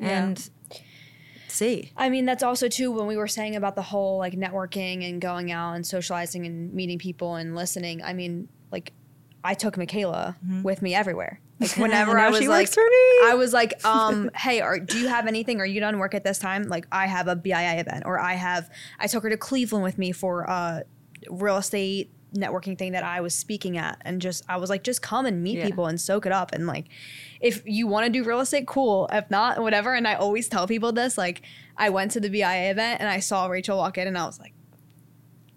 [0.00, 0.50] And
[1.48, 1.92] see.
[1.96, 5.20] I mean, that's also too when we were saying about the whole like networking and
[5.20, 8.02] going out and socializing and meeting people and listening.
[8.02, 8.92] I mean, like
[9.44, 10.62] I took Michaela mm-hmm.
[10.62, 11.40] with me everywhere.
[11.72, 12.68] Like whenever I was like,
[13.24, 15.60] I was like, um, hey, are, do you have anything?
[15.60, 16.64] Are you done work at this time?
[16.64, 18.68] Like I have a BIA event, or I have.
[18.98, 20.84] I took her to Cleveland with me for a
[21.30, 25.02] real estate networking thing that I was speaking at, and just I was like, just
[25.02, 25.66] come and meet yeah.
[25.66, 26.88] people and soak it up, and like
[27.42, 29.08] if you want to do real estate, cool.
[29.12, 29.94] If not, whatever.
[29.94, 31.18] And I always tell people this.
[31.18, 31.42] Like,
[31.76, 34.38] I went to the BIA event and I saw Rachael walk in, and I was
[34.38, 34.54] like,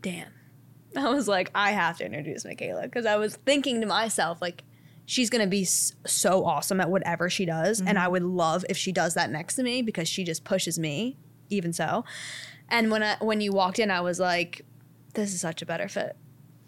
[0.01, 0.31] damn.
[0.97, 4.63] I was like, I have to introduce Michaela because I was thinking to myself, like,
[5.05, 7.87] she's gonna be so awesome at whatever she does, mm-hmm.
[7.87, 10.79] and I would love if she does that next to me because she just pushes
[10.79, 11.17] me.
[11.51, 12.03] Even so,
[12.69, 14.65] and when I, when you walked in, I was like,
[15.13, 16.15] this is such a better fit.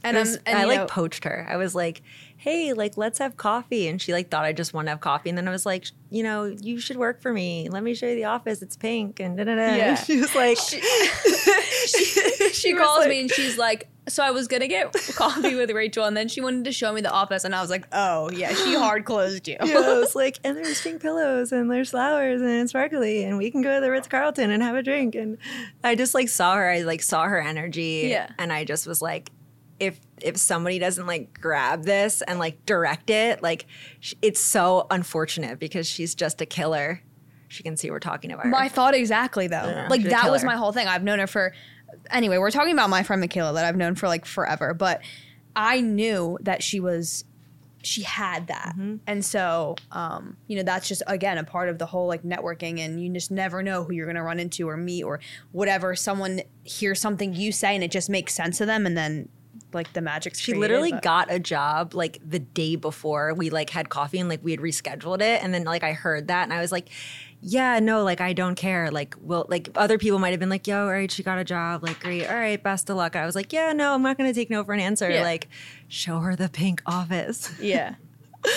[0.03, 1.45] And, and I like know, poached her.
[1.49, 2.01] I was like,
[2.37, 3.87] hey, like, let's have coffee.
[3.87, 5.29] And she like thought I just want to have coffee.
[5.29, 7.67] And then I was like, you know, you should work for me.
[7.69, 8.61] Let me show you the office.
[8.61, 9.19] It's pink.
[9.19, 9.75] And da da da.
[9.75, 9.89] Yeah.
[9.89, 10.79] And she was like, she,
[11.87, 15.71] she, she calls like, me and she's like, so I was gonna get coffee with
[15.71, 18.29] Rachael, and then she wanted to show me the office, and I was like, "Oh
[18.31, 21.91] yeah, she hard closed you." yeah, I was like, "And there's pink pillows, and there's
[21.91, 24.83] flowers, and it's sparkly, and we can go to the Ritz Carlton and have a
[24.83, 25.37] drink." And
[25.83, 29.01] I just like saw her, I like saw her energy, yeah, and I just was
[29.01, 29.31] like,
[29.79, 33.65] if if somebody doesn't like grab this and like direct it, like
[33.99, 37.01] sh- it's so unfortunate because she's just a killer.
[37.49, 38.49] She can see we're talking about her.
[38.49, 39.55] My thought exactly though.
[39.55, 40.87] Yeah, like that was my whole thing.
[40.87, 41.53] I've known her for
[42.09, 45.01] anyway, we're talking about my friend Michaela that I've known for like forever, but
[45.55, 47.25] I knew that she was
[47.83, 48.73] she had that.
[48.77, 48.97] Mm-hmm.
[49.07, 52.79] And so, um, you know, that's just again a part of the whole like networking
[52.79, 55.19] and you just never know who you're going to run into or meet or
[55.51, 55.95] whatever.
[55.95, 59.29] Someone hears something you say and it just makes sense to them and then
[59.73, 60.35] like the magic.
[60.35, 61.01] She literally but.
[61.01, 64.59] got a job like the day before we like had coffee and like we had
[64.59, 66.89] rescheduled it, and then like I heard that and I was like,
[67.41, 68.89] yeah, no, like I don't care.
[68.91, 71.43] Like, well, like other people might have been like, yo, all right, she got a
[71.43, 71.83] job.
[71.83, 73.15] Like, great, all right, best of luck.
[73.15, 75.09] I was like, yeah, no, I'm not gonna take no for an answer.
[75.09, 75.21] Yeah.
[75.21, 75.47] Like,
[75.87, 77.51] show her the pink office.
[77.59, 77.95] Yeah.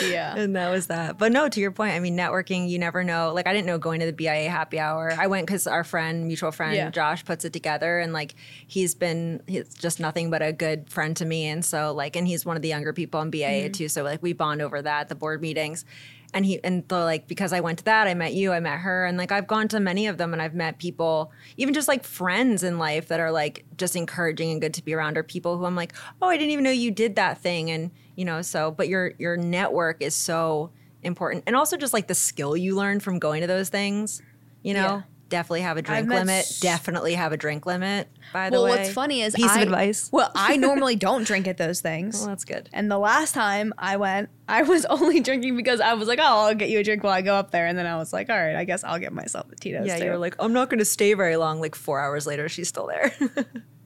[0.09, 0.37] Yeah.
[0.37, 1.19] and that was that.
[1.19, 3.33] But no, to your point, I mean, networking, you never know.
[3.35, 5.11] Like, I didn't know going to the BIA happy hour.
[5.19, 6.91] I went because our friend, mutual friend, Yeah.
[6.91, 7.99] Josh, puts it together.
[7.99, 8.35] And like,
[8.69, 11.47] he's been, he's just nothing but a good friend to me.
[11.49, 13.73] And so, like, and he's one of the younger people in BIA Mm-hmm.
[13.73, 13.89] too.
[13.89, 15.85] So, like, we bond over that, the board meetings.
[16.33, 18.79] And he, and so, like, because I went to that, I met you, I met
[18.79, 19.05] her.
[19.05, 22.05] And like, I've gone to many of them and I've met people, even just like
[22.05, 25.59] friends in life that are like just encouraging and good to be around, or people
[25.59, 27.71] who I'm like, oh, I didn't even know you did that thing.
[27.71, 30.71] And, you know, so, but your, your network is so
[31.03, 31.45] important.
[31.47, 34.23] And also just like the skill you learn from going to those things,
[34.63, 35.03] you know, Yeah.
[35.31, 38.65] Definitely have a drink met limit, s- definitely have a drink limit, by the Well,
[38.65, 38.71] way.
[38.73, 40.11] what's funny is piece I, of advice.
[40.13, 42.19] Well, I normally don't drink at those things.
[42.19, 42.69] Well, that's good.
[42.73, 46.47] And the last time I went, I was only drinking because I was like, oh,
[46.49, 47.67] I'll get you a drink while I go up there.
[47.67, 49.87] And then I was like, all right, I guess I'll get myself a Tito's.
[49.87, 50.05] Yeah, too.
[50.05, 51.61] you were like, I'm not going to stay very long.
[51.61, 53.13] Like four hours later, she's still there.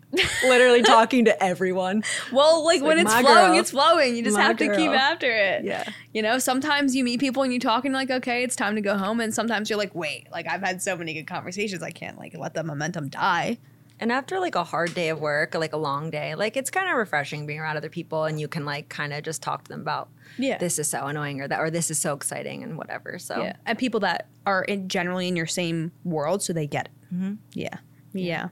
[0.44, 2.02] Literally talking to everyone.
[2.32, 3.58] well, like when like, it's flowing, girl.
[3.58, 4.16] it's flowing.
[4.16, 5.64] You just My have to keep after it.
[5.64, 5.88] Yeah.
[6.12, 8.74] You know, sometimes you meet people and you talk and you're like, okay, it's time
[8.74, 9.20] to go home.
[9.20, 11.82] And sometimes you're like, wait, like I've had so many good conversations.
[11.82, 13.58] I can't like let the momentum die.
[14.00, 16.88] And after like a hard day of work, like a long day, like it's kind
[16.90, 19.68] of refreshing being around other people and you can like kind of just talk to
[19.68, 20.58] them about Yeah.
[20.58, 23.18] this is so annoying or that or this is so exciting and whatever.
[23.18, 23.56] So Yeah.
[23.66, 27.14] And people that are in, generally in your same world, so they get it.
[27.14, 27.34] Mm-hmm.
[27.52, 27.78] Yeah.
[28.12, 28.48] yeah.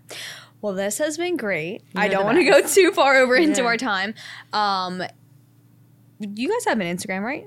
[0.62, 1.82] Well, this has been great.
[1.94, 4.14] I You're don't want to go too far over into our time.
[4.52, 5.02] Um,
[6.20, 7.44] you guys have an Instagram, right?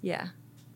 [0.00, 0.28] yeah.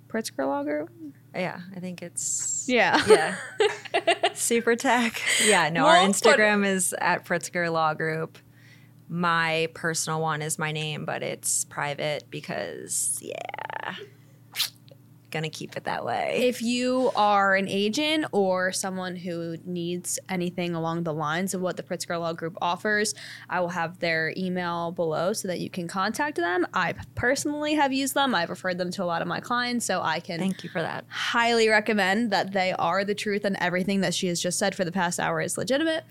[0.08, 0.88] Pritzker Law Group?
[1.34, 3.02] Yeah, I think it's Yeah.
[3.08, 3.36] yeah.
[4.34, 5.20] Super tech.
[5.44, 8.38] Yeah, no, our Well, but- Instagram is at Pritzker Law Group.
[9.08, 13.94] My personal one is my name, but it's private because yeah.
[15.36, 16.44] Gonna keep it that way.
[16.48, 21.76] If you are an agent or someone who needs anything along the lines of what
[21.76, 23.14] the Pritzker Law Group offers,
[23.50, 26.66] I will have their email below so that you can contact them.
[26.72, 28.34] I personally have used them.
[28.34, 30.80] I've referred them to a lot of my clients, so I can Thank you for
[30.80, 31.04] that.
[31.08, 34.86] highly recommend that they are the truth and everything that she has just said for
[34.86, 36.04] the past hour is legitimate.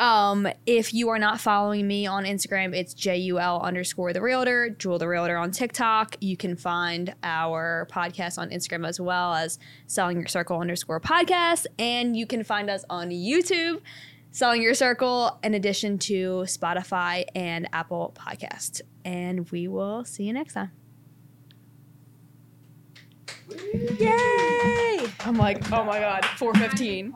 [0.00, 4.98] Um, if you are not following me on Instagram, it's JUL underscore the realtor, Jewel
[4.98, 6.16] the realtor on TikTok.
[6.20, 11.66] You can find our podcast on Instagram as well as selling your circle underscore podcast.
[11.78, 13.80] And you can find us on YouTube.
[14.34, 18.80] Selling Your Circle, in addition to Spotify and Apple Podcast.
[19.04, 20.70] And we will see you next time.
[24.00, 25.06] Yay!
[25.20, 27.12] I'm like, oh my God, 415.